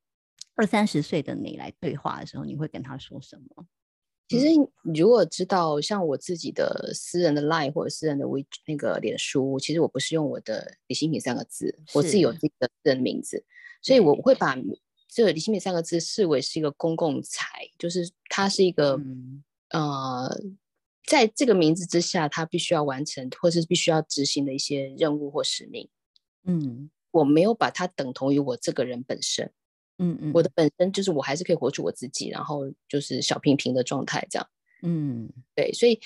[0.55, 3.65] 二三十岁的你来对话的时候，你会跟他说什么？
[4.27, 4.47] 其实
[4.93, 13.45] 如果知道像我自己的私人的 line 或者私人的微那个脸书，其实我不是用我的李新平三个字，我自己有自己的私人名字，
[13.81, 14.57] 所以我会把。
[15.17, 20.29] 这个李新民三个字视为是一个公共财，就是它是一个、嗯，呃，
[21.07, 25.89] 在这个名字之下，它必须要完成或是必须要执行的一些任务或使命。
[26.43, 29.51] 嗯，我没有把它等同于我这个人本身。
[29.97, 34.47] 嗯嗯，我的本身就是我还是可以活出我自己，然后就是小平平的状态这样。
[34.83, 35.99] 嗯，对，所以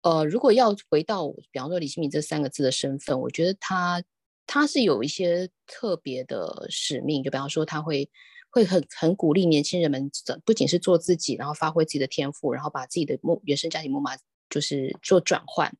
[0.00, 4.02] 呃，如果要回到比方说李新民这三个字的身份，我觉得他
[4.46, 8.08] 他是有一些特别的使命，就比方说他会。
[8.54, 10.08] 会很很鼓励年轻人们，
[10.44, 14.12] 不仅是做自己，然后发挥自己的天赋，然后把自己的木原生家庭木马
[14.48, 15.76] 就是做转换，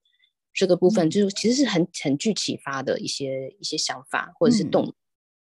[0.52, 4.94] 这个部分就是其实是很很具启发的一些一些想法或者是动、嗯。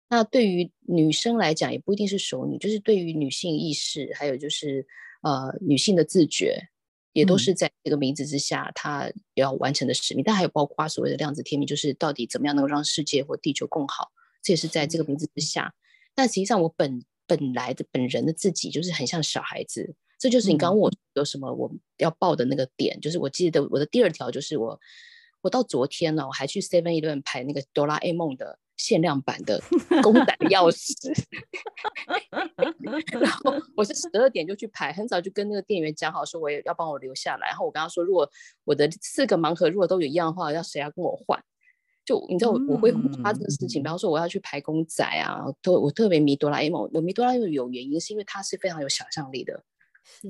[0.09, 4.85] 那对于女生来讲，也不一定是熟女，就是对于女性意识，还有就是
[5.23, 6.61] 呃女性的自觉，
[7.13, 10.25] 也都是在这个名字之下，她要完成的使命。
[10.25, 14.11] 但还有包括所谓的量子天命，就是到底怎么样能够让世界或地球更好，
[14.43, 15.73] 这也是在这个名字之下。
[16.15, 17.03] 但实际上我本
[17.37, 24.79] 本来的本人的自己就是很像小孩子，这就是你刚问我有什么我要报的那个点，嗯、就是我记得我的第二条就是我，
[25.41, 29.63] 我到昨天呢，我还去 Seven Eleven 排那个哆啦 A 梦的限量版的
[30.03, 30.93] 公仔的钥匙，
[33.19, 38.31] 然后 我是十二点就去排，很早就跟那个店员讲好说我也要帮我留下来，然后我跟他说如果
[38.65, 41.43] 我的四个盲盒如果都有一样的话，要谁要跟我换？
[42.05, 42.93] 就你知道我我会
[43.23, 44.11] 发这个事情，比方说。
[44.11, 49.63] 我要去排公仔啊，都我特别迷哆啦 A 梦，我迷哆啦 A 梦有原因，是因为它是非常有想象力的，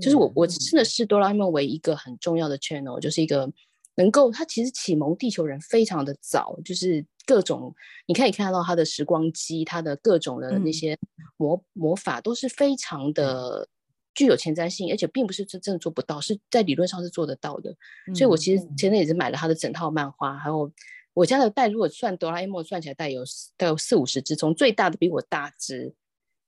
[0.00, 3.50] 就是我我真的视哆啦 A 梦为一个很重要的 channel，就是一个
[3.96, 7.74] 能够它其实启蒙地球人非常的早，就是各种
[8.06, 10.96] 你可以看到它的时光机，它的各种的那些
[11.38, 13.66] 魔魔法都是非常的
[14.14, 17.74] 具有前瞻性，而且并不是真正做不到，是在理论上是做得到的，
[18.14, 20.70] 所以我其实前阵也是买了他的整套漫画，还有。
[21.14, 23.22] 我家的袋如果算哆啦 A 梦算起来带有
[23.56, 25.94] 带有四五十只，从最大的比我大只，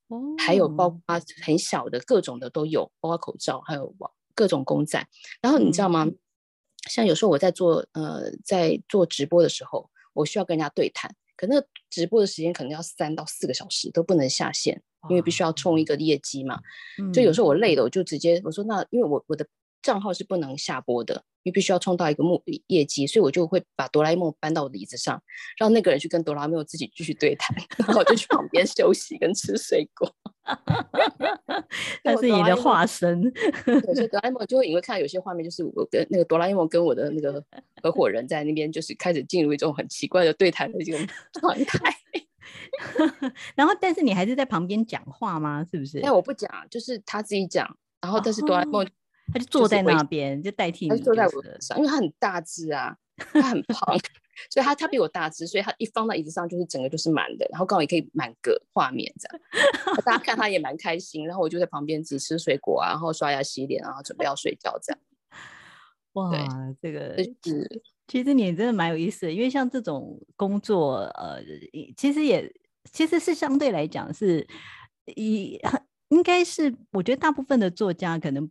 [0.09, 1.01] 哦，还有包括
[1.43, 3.95] 很小的各种的都有，包括口罩，还有
[4.35, 5.07] 各种公仔。
[5.41, 6.05] 然后你知道吗？
[6.05, 6.19] 嗯、
[6.89, 16.61] 像有时候我在做呃在做直播的时候，我需要跟人家对谈，可那个直播的时间可能要三到四个小时都不能下线，因为必须要冲一个业绩嘛。
[17.12, 19.47] 就有时候我累了，我就直接我说那因为我我的。
[19.85, 25.22] 账号是不能下播的，因为必须要冲到一个目业绩，所以我就会把哆啦 A 梦搬到我的椅子上，
[25.59, 30.12] 让那个人去跟哆啦 A 梦自己继续对谈，然后我就去旁边休息跟吃水果。
[32.03, 33.22] 那是你的化身。
[33.95, 37.45] 所以哆啦 A 梦就会因为看到有些画面，就是我跟那个哆啦 A 梦跟我的那个
[37.82, 41.07] 合伙人在那边，就是开始进入一种很奇怪的对谈的这种
[41.40, 41.95] 状态。
[43.55, 45.64] 然后，但是你还是在旁边讲话吗？
[45.70, 45.99] 是不是？
[46.01, 48.86] 哎，我不讲，就是他自己讲，然后但是哆啦 A 梦。
[49.33, 50.91] 他就坐在那边，就代替你。
[50.91, 53.99] 他坐在我的上，因为他很大只啊， 他很胖，
[54.51, 59.41] 所以他他比我大只，所以他一放到椅子上就是整个就是满的，然后刚好也可以满个画面这样。
[60.05, 65.01] 大家看他也蛮开心，然后我就在旁边自己吃水果啊，然后刷牙洗脸，然后准备要睡觉这样。
[66.14, 66.31] 哇，
[66.81, 71.41] 这个是其实你真的蛮有意思的，因为像这种工作，呃，
[71.97, 72.53] 其实也
[72.93, 74.47] 其实是相对来讲是，
[75.16, 75.59] 以
[76.09, 78.51] 应该是我觉得大部分的作家可能。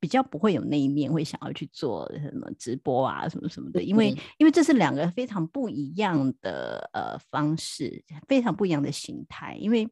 [0.00, 4.08] 比较不会有那一面会想要去做什么直播啊什么什么的，因为
[4.38, 9.56] 因为这是两个非常不一样的呃方式，非常不一样的形态。
[9.60, 9.88] 因为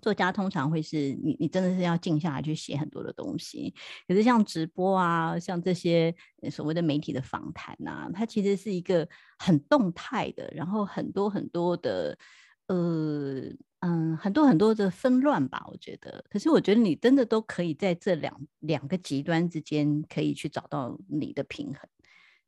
[0.00, 3.74] 作家通常会是你你真的是要静下来去写很多的东西，
[4.06, 6.14] 可是像直播啊，像这些
[6.50, 9.08] 所谓的媒体的访谈啊，它其实是一个
[9.38, 12.16] 很动态的，然后很多很多的
[12.68, 13.52] 呃。
[13.80, 16.24] 嗯，很多很多的纷乱吧，我觉得。
[16.28, 21.88] 可是我觉得你真的都可以在这两两个极端之间，可以去找到你的平衡，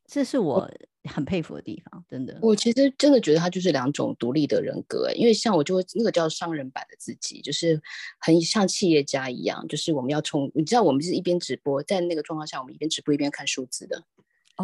[0.06, 0.68] 这是我
[1.04, 2.36] 很佩服的地方，真的。
[2.42, 7.80] 我其实真的觉得他就是两种独立的人格，因为像我就会那个叫商人版的自己，就是
[8.18, 14.02] 很像企业家一样，就是我们要冲，你知道，我们是一边直播，在那个状况下，我们一边直播一边看数字的。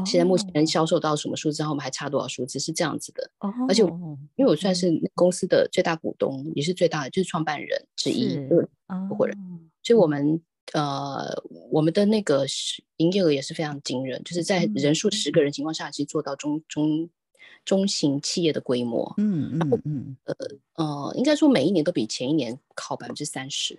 [0.05, 3.31] 现在目前销售到什么数字，然后我们还差多少数字，是这样子的。
[3.39, 3.83] Oh, 而且
[4.35, 8.37] 因为我算是公司的最大股东，也是最大的，就是创办人之一，
[9.09, 9.37] 合伙人。
[9.83, 10.41] 所以我们
[10.73, 12.45] 呃，我们的那个
[12.97, 17.09] 营业额也是非常惊人，就是在人数十个人情况下，其实做到中中
[17.65, 19.15] 中型企业的规模。
[19.17, 20.17] 嗯嗯嗯。
[20.25, 20.35] 呃
[20.75, 23.79] 呃，应该说每一年都比前一年靠百分之三十。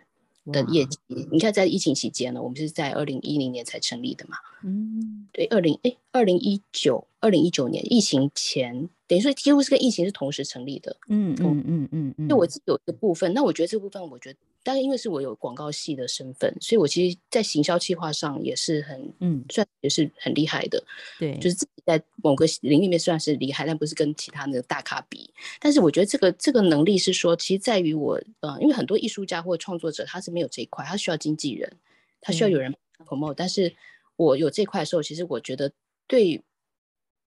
[0.49, 0.97] 的业绩，
[1.30, 4.38] 你看在疫情期间呢，我们是在二零一零年才成立的嘛。
[4.63, 10.96] 嗯，对，二零哎，二零一九，二零一九年疫情前，等于说几乎是跟疫情是同时成立的。
[11.10, 12.30] 嗯嗯嗯嗯嗯。
[12.30, 20.84] 就我自己有一个部分，那我觉得这部分，我觉得，但是因为是我有广告系的身份，所以我其实，在行销企划上也是很，嗯，算也是很厉害的。
[21.20, 25.30] 对，就是自己在某个领域里面算是厉害，但不是跟其他的大咖比。
[25.60, 31.72] 但是我觉得这个这个能力是说，其实在于我，呃，因为很多艺术家或创作者他是没有这一块，他需要经纪人，
[32.20, 32.74] 他需要有人
[33.06, 33.74] promote，但是。
[34.18, 35.72] 我有这块的时候，其实我觉得
[36.05, 36.43] 对，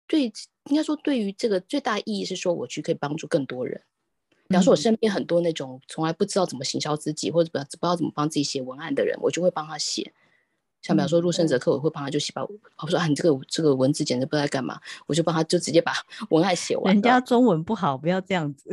[0.07, 0.24] 对，
[0.68, 3.82] 应该说对于这个最大意义是说，我去可以帮助更多人。
[4.49, 10.12] 比方说，我身边很多那种从来不知道怎么行销自己，或者不不知道怎么帮自己写文案的人，我就会帮他写。
[10.83, 12.43] 像比方说，入圣哲课，我会帮他就写吧。
[12.78, 15.93] 我说啊，你这个这个文字简直不知道干嘛，我就帮他就直接把
[16.31, 16.95] 文案写完。
[16.95, 18.70] 人家中文不好，不要这样子。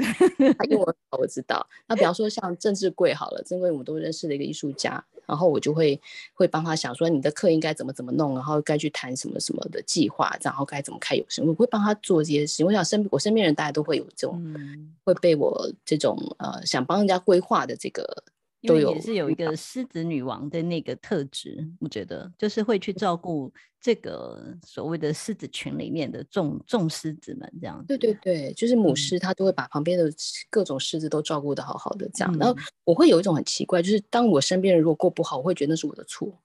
[0.57, 1.67] 他英文好， 我知道。
[1.87, 5.99] 那比方说像郑志贵好了，郑贵我们都认识的一个艺术家，然后我就会
[6.33, 12.65] 会帮他想说你的课应该怎么怎么弄，然后该去谈什么什么的计划，然后该怎么开有声，我会帮他做这些事情。
[12.65, 18.23] 我想身我身边人大家都会有这种，嗯、会被我这种呃想帮人家规划的这个。
[18.67, 27.83] 因为也是有一个狮子女王的那个特质，我觉得就是会去照顾这个所谓的狮子群里面的众众狮子们，这样。
[27.87, 30.11] 对对对，就是母狮，它都会把旁边的
[30.49, 32.35] 各种狮子都照顾的好好的，这样。
[32.35, 36.37] 嗯、然后我会有一种很奇怪，就是当我身边人如果过不好，我会觉得那是我的错。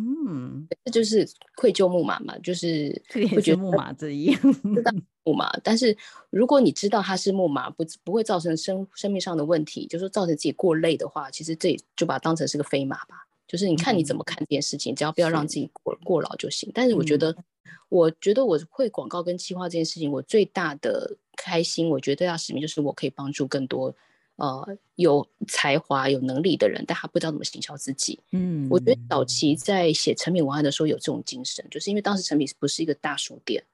[0.00, 4.40] 嗯，这就是愧疚木马嘛，就是会觉得木马这一样，
[5.28, 5.50] 木马。
[5.62, 5.96] 但是
[6.30, 13.26] 如果你知道它是木马，不不会造成生生命上的问题，就是说造成自己过累的话，其实这就把它当成是个飞马吧。
[13.46, 16.70] 就是你看你怎么看这件事情，嗯、只要不要让自己过过劳就行。
[16.74, 17.44] 但是我觉得，嗯、
[17.88, 23.94] 我觉得我会广告跟企划这件事情，我最大的开心，我觉得最大使命就是我可以帮助更多。
[24.36, 28.20] 呃，有才华、有能力的人，但他不知道怎么行销自己。
[28.30, 33.64] 嗯，我觉得早期在写成品文案的时候有这种精神，就是因为当时成品不是一个大书店，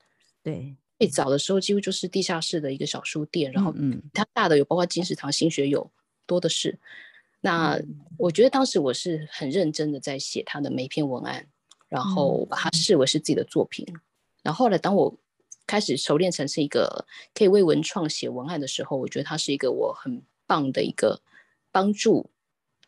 [0.42, 5.90] 对，最早的时候几乎就是地下室的一个小书店，然后嗯，它大的有包括金石堂、新学友，
[6.26, 6.78] 多的是。
[7.40, 7.78] 那
[8.16, 11.46] 我觉得当时我是很认真的在写他的每一篇文案，
[11.88, 13.86] 然后把它视为是自己的作品。
[14.42, 15.14] 然后后来当我
[15.66, 21.20] 开始熟练成是一个可以为文创写文案的时候，我觉得它是一个我很棒的一个
[21.70, 22.30] 帮助，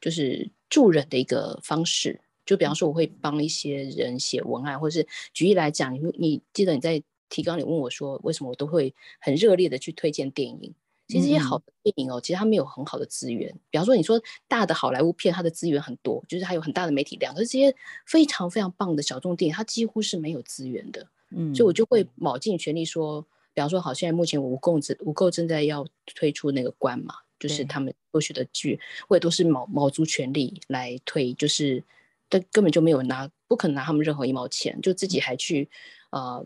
[0.00, 2.20] 就是助人的一个方式。
[2.46, 10.74] 就比方说，我会帮一些人写文案，或者是举例来讲，你你记得你在提纲里问我说，为什么我都会很热烈的去推荐电影？
[11.09, 13.53] 其实这些好的电影哦，其实它没有很好的资源。
[13.70, 17.74] 比方说，你说大的好莱坞片，它的资源很多，就是它有很大的媒体量，可是这些
[18.05, 21.07] 非常非常棒的小众电影，它几乎是没有资源的。
[21.31, 23.22] 嗯，所以我就会卯尽全力说，
[23.55, 31.83] 比方说，好，现在目前我无垢正无垢正在要推出那个关嘛，就是他们过去的剧，我也都是卯卯足全力来推，就是。
[32.29, 35.70] 但根本就没有拿，不可能拿他们任何一毛钱，就自己还去，
[36.11, 36.45] 呃，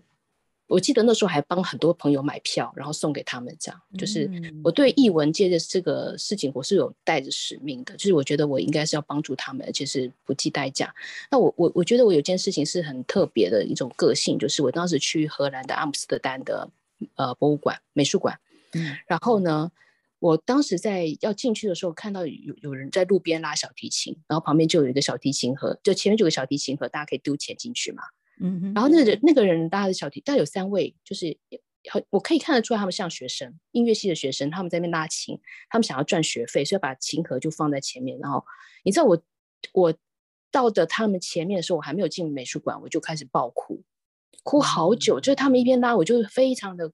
[0.70, 3.80] 我记得那时候还帮很多朋友买票，然后送给他们，这样。
[3.98, 4.30] 就是
[4.62, 10.94] 我对艺文界的这个事情，我是有带着使命的，就是我觉得我应该是要帮助他们，而且是不计代价。
[11.30, 16.70] 那我我我觉得我有件事情是很特别的一种个性，就是我当时去荷兰的阿姆斯特丹的
[17.16, 18.38] 呃博物馆美术馆，
[18.72, 19.70] 嗯，然后呢。
[20.20, 28.02] 我当时在要进去的时候，看到有有人在路边拉小提琴，然后旁边就有一个小提琴盒，就前面就有个小提琴盒，大家可以丢钱进去嘛。
[28.40, 28.74] 嗯哼。
[28.74, 31.36] 然后那个那个人拉的小提，大概有三位，就是
[32.10, 35.38] 我可以看得出来他们像学生，音乐系的学生，他们在那边拉琴，
[35.68, 38.18] 他们想要赚学费，所以把琴盒就放在前面。
[38.18, 38.44] 然后
[38.84, 39.22] 你知道我
[39.72, 39.94] 我
[40.50, 43.82] 到的他们前面的时候，我还没有进美术馆，我就开始爆哭，
[44.42, 45.20] 哭好久。
[45.20, 46.90] 就是他们一边拉，我就非常的，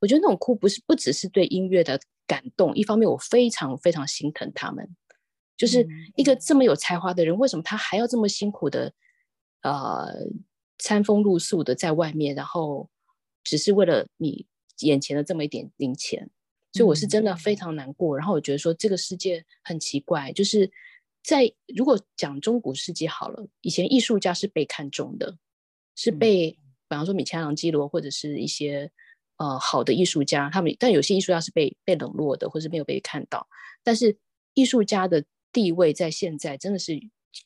[0.00, 2.00] 我觉得那种哭不是不只是对音乐的。
[2.26, 4.96] 感动，一方面我非常非常心疼他们，
[5.58, 5.86] 就是
[6.16, 8.94] 一个这么有才华的人，为什么他还要这么辛苦的，
[9.60, 10.08] 呃，
[10.84, 12.90] 餐风露宿的在外面，然后
[13.42, 14.46] 只是为了你
[14.80, 16.28] 眼前的这么一点零钱，
[16.74, 18.14] 所以我是真的非常难过。
[18.14, 20.70] 然后我觉得说这个世界很奇怪，就是
[21.22, 25.38] 在如果讲中古世纪好了，以前艺术家是被看重的，
[25.96, 26.58] 是被，比
[26.90, 28.92] 方说米开朗基罗或者是一些。
[29.36, 33.48] 呃，好的艺术家，他们但有些艺术家是被被冷落的，或是没有被看到。
[33.82, 34.16] 但是
[34.54, 36.96] 艺术家的地位在现在真的是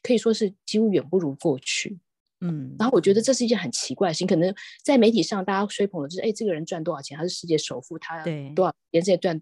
[0.03, 1.99] 可以说是几乎远不如过去。
[2.41, 4.26] 嗯，然后我觉得这是一件很奇怪的事情。
[4.26, 7.16] 可能在媒体上大家吹捧的就是，哎，这个人赚多少钱？
[7.16, 8.24] 他是世界首富，他
[8.55, 9.41] 多少年这赚，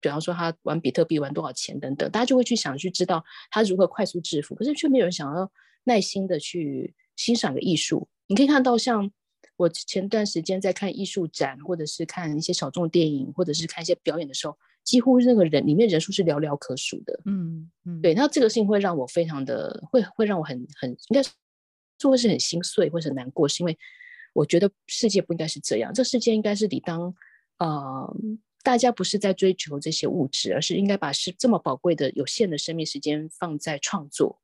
[0.00, 4.54] 比方说他玩比特币玩多少钱等等，大家就会去想去知道他如何快速致富。
[4.54, 5.50] 可是却没有人想要
[5.84, 8.08] 耐心的去欣赏个艺术。
[8.26, 9.10] 你可以看到像。
[9.58, 14.54] 我前段时间在看艺术展，或者是看一些小众电影，或者是看一些表演的时候，
[14.84, 17.18] 几乎那个人里面人数是寥寥可数的。
[17.24, 21.22] 嗯嗯，对，那这个事情会让我非常的，会会让我很很应该
[21.98, 23.78] 说会是很心碎，或者很难过，是因为
[24.32, 27.14] 我觉得世界不应该是这样，这世界应该是理当，
[27.58, 28.16] 呃，
[28.62, 34.40] 大家不是在追求这些物质，而是应该把是这么宝贵的有限的生命时间放在创作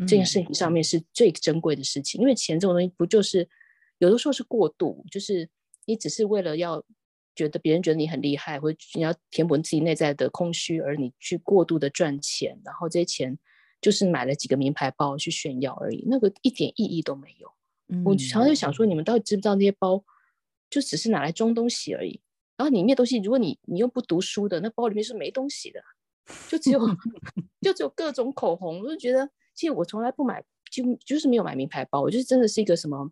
[0.00, 3.48] 这件事情上面是最珍贵的事情，因为钱这种东西不就是。
[3.98, 5.48] 有的时候是过度，就是
[5.84, 6.84] 你只是为了要
[7.36, 13.38] 觉得别人觉得你很厉害，或者你要填补自己内在的空虚，而你去过度的赚钱，然后这些钱
[13.82, 17.52] 就是买了几个名牌包去炫耀而已，那个一点意义都没有。
[17.88, 20.02] 嗯、我常常就想说，你们到底知不知道那些包
[20.70, 22.18] 就只是拿来装东西而已？
[22.56, 25.82] 然后里面东西，如果你你又不读书的，那包里面是没东西的，
[26.48, 26.80] 就只有
[27.60, 28.80] 就只有各种口红。
[28.80, 33.10] 我就觉得，其实我从来不买，就就是没有买名牌包，我就是真的是一个什么。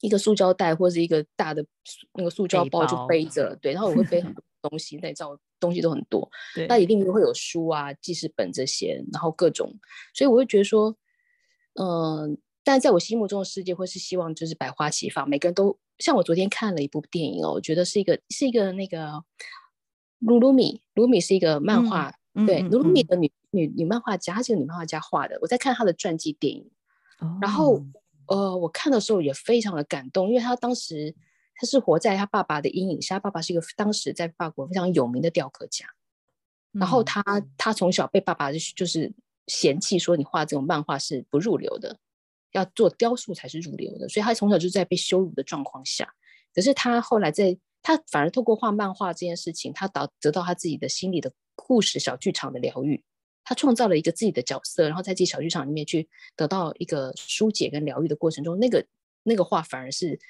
[0.00, 1.66] 一个塑胶袋或者是一个大的
[2.14, 6.30] 那个塑胶包就背着，对，然后我会背很多 东西，那照东西都很多，
[6.68, 9.72] 那一定会有书啊、记事本这些，然后各种，
[10.14, 10.96] 所以我会觉得说，
[11.74, 19.24] 嗯、呃，但在我心目中的世界会是希望就是百花齐放，每个人都像我昨天看了一部电影哦，我觉得是一个是一个那个
[20.18, 26.70] 鲁鲁米，鲁鲁米是一个漫画，嗯、对，鲁鲁米的女女女漫画家，她是个女漫画家画的，我在看她的传记电影，
[27.20, 27.82] 哦、然后。
[28.30, 31.14] 呃，我看的时候也非常的感动，因为她当时
[31.58, 35.84] 他是活在他爸爸的阴影下，他爸爸是一个当时在法国非常有名的雕刻家，
[36.72, 37.22] 嗯、然后他
[37.58, 39.12] 他从小被爸爸就是就是
[39.48, 41.98] 嫌弃说，你画这种漫画是不入流的，
[42.52, 46.14] 要做雕塑才是入流的，所以他从小就在被羞辱的状况下，
[46.54, 53.02] 可是他后来在他反而透过画漫画这件事情，他得得到他自己的心理的故事小剧场的疗愈。
[53.44, 56.06] 他创造了一个自己的角色，然后在自己小剧场里面去
[56.36, 58.84] 得到一个疏解跟疗愈的过程中，那个
[59.22, 60.20] 那个画反而是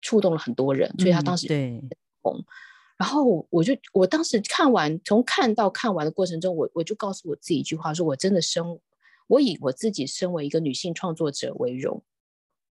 [0.00, 1.82] 触动了很多人，所以他当时对
[2.22, 2.44] 红。
[2.96, 8.78] 然后我就我当时看完，从看到看完的过程中，我我就告诉我自己一句话：说我真的生，
[9.26, 12.02] 我以我自己身为一个女性创作者为荣。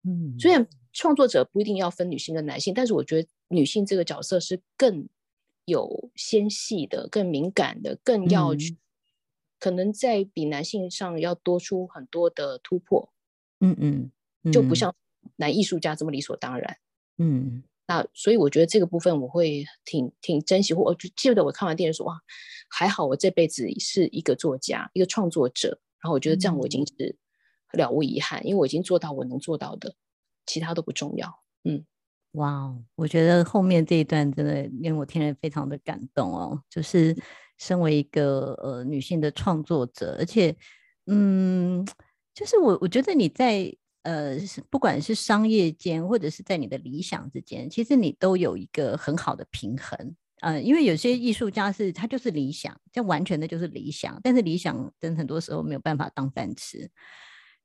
[0.03, 5.07] 嗯，虽然创作者不一定要分女性跟男性，但是我觉得女性这个角色是更
[5.65, 8.78] 有纤细的、更敏感的、更要去。
[9.59, 13.13] 可能在比男性上要多出很多的突破，
[13.61, 14.11] 嗯嗯，
[14.43, 14.93] 嗯就不像
[15.38, 16.78] 男艺术家这么理所当然，
[17.20, 22.20] 嗯，那所以我觉得这个部分我会挺挺珍惜，或我就记得我看完电影说哇，
[22.70, 27.16] 还好我这辈子是一个作家，一个创作者，然后我觉得这样我已经是
[27.74, 29.93] 了无遗憾，嗯、因为我已经做到我能做到的，
[30.47, 31.43] 其他都不重要。
[31.66, 31.86] 嗯，
[32.32, 37.16] 哇哦，我觉得后面这一段真的令我听了非常的感动哦，就是
[37.59, 40.55] 身为一个呃女性的创作者，而且
[41.05, 41.86] 嗯，
[42.34, 43.76] 就是我我觉得你在。
[44.04, 44.38] 呃，
[44.70, 50.16] 不管是商业间，或者是在你的理想之间，其实你都有一个很好的平衡。
[50.41, 56.91] 呃，因为有些艺术家是他就是理想，这完全的就是理想，但是理想真很多时候没有办法当饭吃，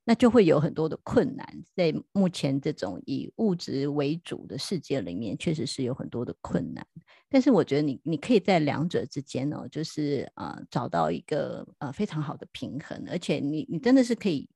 [0.05, 1.45] 那就会有很多的困难。
[1.75, 6.87] 在目前这种以物质为主的世界里面，确实是有很多的困难。
[7.29, 14.49] 但是我觉得你你可以在两者之间哦，就是呃找到一个呃非常好的平衡，而且你你真的是可以。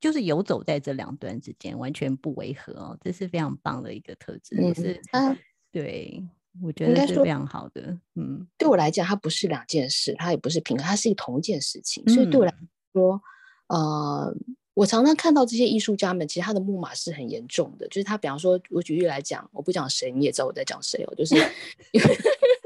[0.00, 4.56] 就是游走在这两端之间，完全不违和哦，这是非常棒的一个特质。
[4.56, 5.36] 也、嗯、是啊，
[5.70, 6.24] 对，
[6.62, 7.96] 我觉得是非常好的。
[8.14, 12.06] 嗯，对我来讲，它不是两件事，它也不是平衡，它是一同一件事情。
[12.08, 12.54] 所以对我来
[12.92, 13.20] 说，
[13.68, 14.36] 嗯、呃，
[14.74, 17.86] 我常常看到这些艺术家们，其实他的木马是很严重的。
[17.88, 21.34] 就是他，比方说，我举例来讲，我不讲谁，你也知道我在讲谁哦，就是。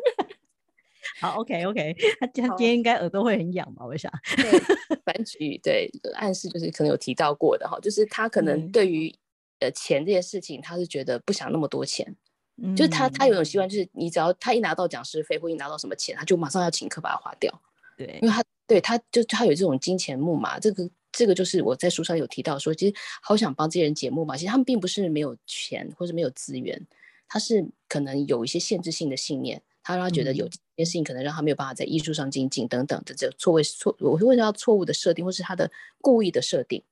[1.22, 3.86] 好，OK，OK， 他今天应该耳朵会很痒吧？
[3.86, 4.58] 我想，对，
[5.06, 9.14] 反举对暗示就是可能有提到过的哈，就是他可能对于
[9.60, 12.12] 呃钱这件事情，他是觉得不想那么多钱，
[12.60, 17.62] 嗯、就是他他有种习惯，就是你只要他一拿到讲师费或一拿到什么钱，他就马上要请客把它花掉，
[17.96, 26.84] 对，因为他对他就他有这种金钱木马，这个这个就是我在书上有提到说，其实好想帮这些人解木马，其实他们并不是没有钱或是没有资源，
[27.28, 29.62] 他是可能有一些限制性的信念。
[29.82, 35.70] 他让他觉得有件事情可能让他没有办法在艺术上精进等等的这错位错，我会问到错误的设定，或是他的
[36.00, 36.82] 故意的设定。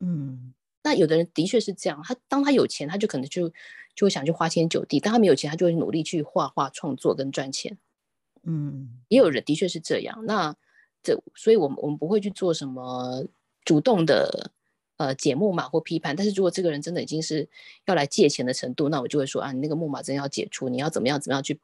[0.00, 3.48] 嗯，那有的人的确是这样，他当他有钱，他就可能就
[3.94, 7.78] 就会想去花天酒地；当他没有钱，他就会努力去画画创作跟赚钱。
[8.42, 10.24] 嗯，也有人的确是这样。
[10.26, 10.56] 那
[11.02, 13.24] 这，所以我们我们不会去做什么
[13.64, 14.50] 主动的
[14.96, 16.16] 呃解木马或批判。
[16.16, 17.48] 但是如果这个人真的已经是
[17.86, 21.60] 要来借钱的程度，那我就会说啊，你那个木马真要解除，你要怎么样怎么样去。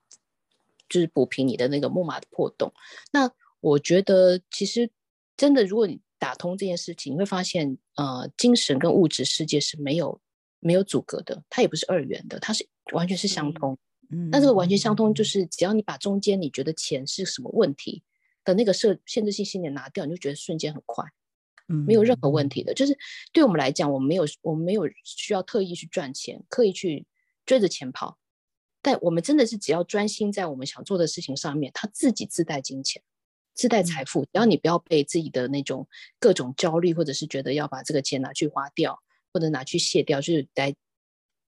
[0.89, 2.73] 就是补平你的那个木马的破洞。
[3.13, 3.31] 那
[3.61, 4.91] 我觉得，其实
[5.37, 10.21] 真的，如果你打通这件事情，你会发现，呃，精神跟物质世界是没有
[10.61, 13.79] 没有阻隔的，它也不是二元的，它是完全是相通。
[14.11, 18.03] 嗯，那这个完全相通，就是只要你把中间你觉得钱是什么问题
[18.45, 21.05] 的那个设限制性信念拿掉，你就觉得瞬间很快，
[21.69, 22.73] 嗯，没有任何问题的。
[22.73, 22.97] 就是
[23.33, 27.07] 对我们来讲，我们没有我们没有需要特意去赚钱，刻意去
[27.45, 28.19] 追着钱跑。
[28.81, 33.03] 但我们真的是只要专心在我们想做的事情上面，他自己自带金钱，
[33.53, 34.23] 自带财富。
[34.23, 35.89] 只要你不要被自己的那种
[36.21, 39.03] 各种焦虑，或者是觉得要把这个钱拿去花掉，
[39.33, 40.75] 或者拿去卸掉，就是来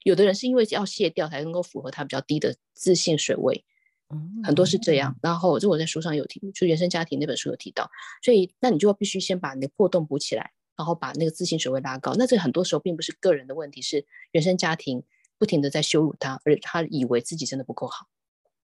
[0.03, 3.65] 有的人是因为要卸掉才能够符合他比较低的自信水位，
[4.09, 5.17] 嗯很多是这样。
[5.22, 7.91] 然后这我在书上有提，就原生家庭那本书有提到，
[8.24, 12.15] 所以那你就必须先把你的破洞补起来，然后把那个自信水位拉高。
[12.17, 15.03] 那这很多时候并不是个人的问题，是原生家庭。
[15.39, 18.05] 不停的在羞辱他，而他以为自己真的不够好，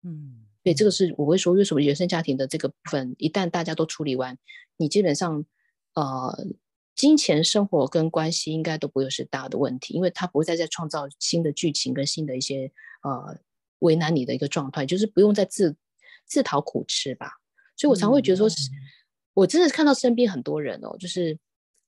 [0.04, 4.38] 嗯，所以这个是我会说，为什么原生家庭的这个部分，一旦大家都处理完，
[4.78, 5.46] 你基本上，
[5.94, 6.48] 呃，
[6.96, 12.72] 金钱生活跟关系应该都不会是大的问题，因为他不会再再创造新的剧情跟新的一些
[13.04, 13.38] 呃
[13.80, 15.76] 为难你的一个状态，就是不用再自
[16.26, 17.34] 自讨苦吃吧。
[17.76, 18.74] 所以我常会觉得说，是、嗯、
[19.34, 21.38] 我真的看到身边很多人哦，就是。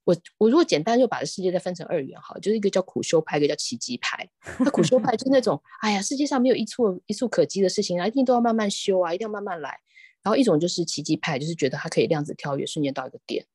[0.05, 4.29] 我我如果简单就把这世界再分成二元好，就是一个叫苦修派，一个叫奇迹派。
[4.59, 9.77] 那苦修派就是那种，哎呀，世界上没有一蹴一蹴可及的事情啊，一定都要慢慢修啊，一定要慢慢来。
[10.21, 13.45] 然后一种就是奇迹派，就是觉得它可以量子跳跃，瞬间到一个点。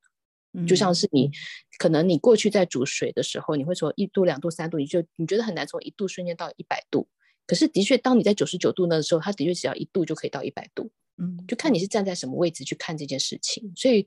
[0.67, 1.31] 就像是你，
[1.79, 7.07] 可能你过去在煮水的时候，你会从一度、两度、三度，你就你觉得很难从一度瞬间到一百度。
[7.47, 10.91] 可是的确，当你在九十九度那个时候，它的确只要一度就可以到一百度。
[11.19, 13.71] 嗯，就看你是站在什么位置去看这件事情。
[13.77, 14.07] 所以。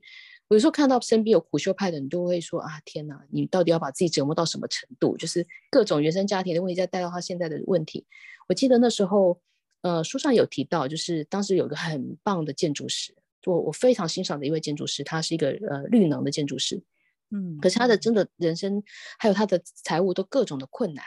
[0.52, 5.16] 有时候看到身边有苦修派的，你都会说啊，天哪，你到底要把自己折磨到什么程度？
[5.16, 8.06] 就是各种原生家庭的问题，再带到他现在的问题。
[8.48, 9.40] 我记得那时候，
[9.80, 13.14] 呃，书上有提到，就是当时有个很棒的建筑师，
[13.46, 16.82] 我我非常欣赏的一位建筑师，他是一个呃绿能的建筑师，
[17.30, 18.82] 嗯，可是他的真的人生
[19.18, 21.04] 还有他的财务都各种的困难，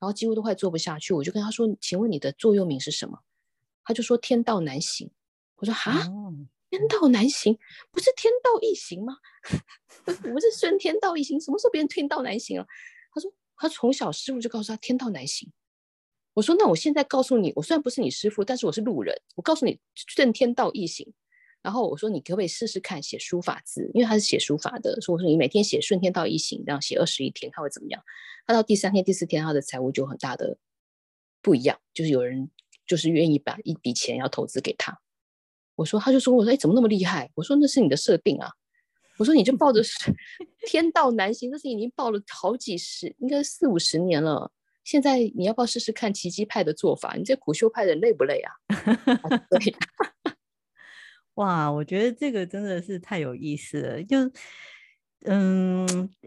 [0.00, 1.14] 然后几乎都快做不下去。
[1.14, 3.20] 我就跟他说，请问你的座右铭是什么？
[3.84, 5.10] 他就说天道难行。
[5.56, 6.10] 我说哈。
[6.76, 7.56] 天道难行，
[7.92, 9.18] 不是天道易行吗？
[10.04, 12.66] 不是顺天道易行，什么时候别人天道难行了？
[13.12, 15.52] 他说他从小师傅就告诉他天道难行。
[16.32, 21.14] 我说那我现在告诉你，我虽然不是你师傅，但是我是路人，我告诉你顺天道易行。
[21.62, 23.88] 然后我说你可不可以试试看写书法字？
[23.94, 28.02] 因为他是写书法的，所以我说你每天写顺天道易行，这样写二十一天，他会怎么样？
[28.48, 30.58] 他到第三天、第四天，他的财务就很大的
[31.40, 32.50] 不一样，就是有人
[32.84, 35.00] 就是愿意把一笔钱要投资给他。
[35.74, 37.30] 我说，他就说，我说，哎，怎么那么厉害？
[37.34, 38.50] 我说，那是你的设定啊。
[39.18, 39.80] 我说，你就抱着
[40.66, 44.50] 天道难行，这是已经抱了好几十，应该四五十年了。
[44.82, 47.14] 现在你要不要试试看奇迹派的做法？
[47.16, 48.52] 你这苦修派的人累不累啊？
[49.50, 49.74] 对，
[51.34, 54.18] 哇，我觉得这个真的是太有意思了，就。
[55.26, 55.86] 嗯，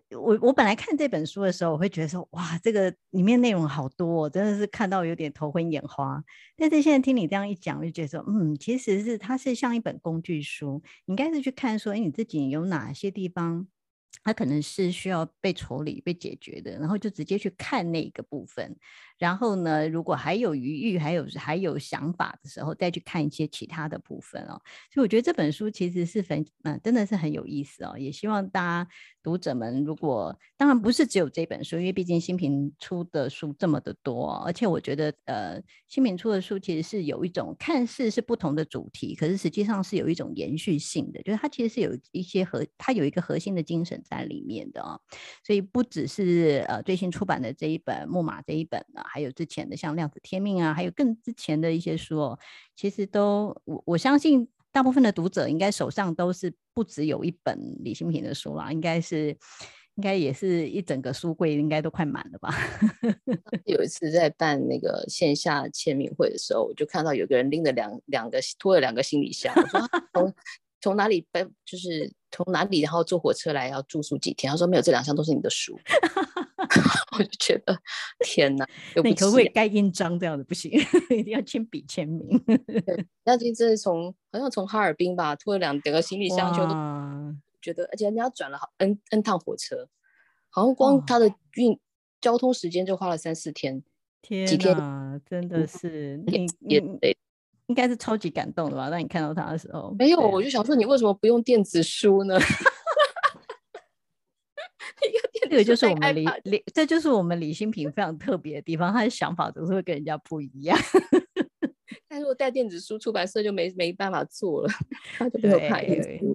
[0.10, 6.24] 我我本来看这本书的时候，我会觉得说，哇，这个里面内容好多哦，真的是看到有点头昏眼花。
[6.58, 13.68] 但是现在听你这样一讲，我就觉得说，嗯，其实是它是像一本工具书，你应该是去看说，哎，你自己有哪些地方。
[14.24, 18.76] 它可能是需要被处理、被解决的，然后就直接去看那个部分。
[19.18, 24.62] 然后呢，如果还有余裕、还有还有想法的时候，再去看一些其他的部分哦。
[24.94, 27.98] 所以我觉得这本书其实是很嗯，真的是很有意思哦。
[27.98, 28.90] 也希望大家
[29.24, 45.00] 读者们，如果当然不是只有这本书，因为毕竟新平出的书这么的多，而且我觉得呃，新平出的书其实是有一种看似是不同的主题，可是实际上是有一种延续性的，就是它其实是有一些核，它有一个核心的精神在里面的啊，
[45.44, 52.40] 所以不只是呃最新出版的这一本《木马》这一本呢，还有之前的像《量子天命》啊，还有更之前的一些书哦，
[52.76, 59.30] 其实都我我相信大部分的读者应该手上都是不只有一本李新平的书啦，应该是
[59.96, 62.54] 应该也是一整个书柜应该都快满了吧。
[63.66, 69.80] 有一次在办那个线下签名会的时候，我就看到有个人拎着两两个拖了两个行李箱，我说
[70.14, 70.34] 从
[70.82, 72.12] 从哪里搬就是。
[72.30, 74.52] 从哪里，然后坐火车来，要住宿几天？
[74.52, 75.80] 他说没有，这两箱都是你的书。
[77.18, 77.78] 我就觉得
[78.20, 78.68] 天哪，
[79.04, 80.44] 你可不可以盖印章这样子？
[80.44, 80.72] 不行，
[81.10, 82.28] 一定要亲笔签名。
[83.24, 86.74] 那今天是从好像从哈尔滨吧，拖了两两个行李箱，就都
[87.62, 89.88] 觉得，而且人家转了好 n n 趟火车，
[90.50, 91.80] 好像光他的运
[92.22, 93.84] 交通时间就花了三四天。
[94.22, 94.76] 天哪，几天
[95.26, 97.16] 真的是你也得。
[97.68, 98.90] 应该是超级感动的吧？
[98.90, 102.40] 当你看到他的时候，没有，我就想说，你为什么不用电子书呢？
[105.50, 110.78] 这个就是我们李李，这就是我们李新平非常特别的地方，他的想法总是会跟人家不一样。
[112.10, 114.70] 但如果带电子书，出版社就没没办法做了，
[115.18, 115.86] 他就没有拍。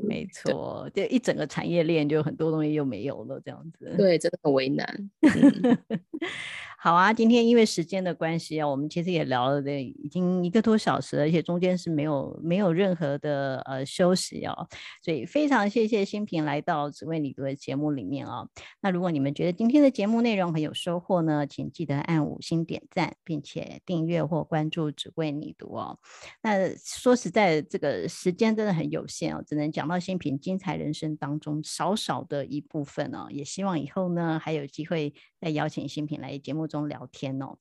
[0.06, 3.94] 没错，就一整个产业链就很多东西又没有了，这样子。
[3.96, 5.10] 对，真的很为难。
[5.20, 5.78] 嗯
[6.84, 14.66] 好啊，今天因为时间的关系啊，我们其实也聊了的已经一个多小时，而且中间是没有没有任何的呃休息哦，
[15.00, 18.48] 所以非常谢谢新平来到只为你读的节目里面、哦。
[18.80, 25.96] 那如果你们觉得今天的节目内容很有收获呢，请记得按五星点赞，并且订阅或关注只为你读哦。
[26.42, 33.28] 那说实在，这个时间真的很有限哦，只能讲到新平精彩人生当中少少的一部分哦。
[33.30, 37.56] 也希望以后呢还有机会再邀请新平来节目中聊天哦，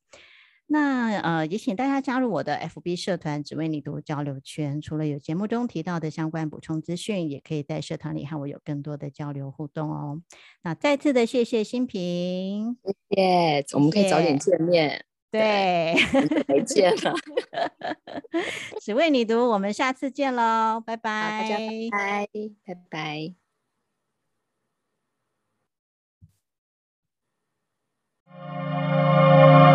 [0.68, 4.80] 那呃也请大家加入我的 FB 社团“只为你读”交流圈。
[4.80, 10.22] 除了有节目中提到的相关补充资讯，也可以在社团里和我有更多的交流互动哦。
[10.62, 12.94] 那再次的谢谢新平，谢
[13.64, 15.04] 谢，我们可以早点见面。
[15.32, 15.96] 对，
[16.48, 17.16] 再见了。
[18.80, 22.28] 只为你读，我们下次见喽，拜拜，大家拜拜，
[22.66, 23.41] 拜拜。
[28.40, 29.71] Música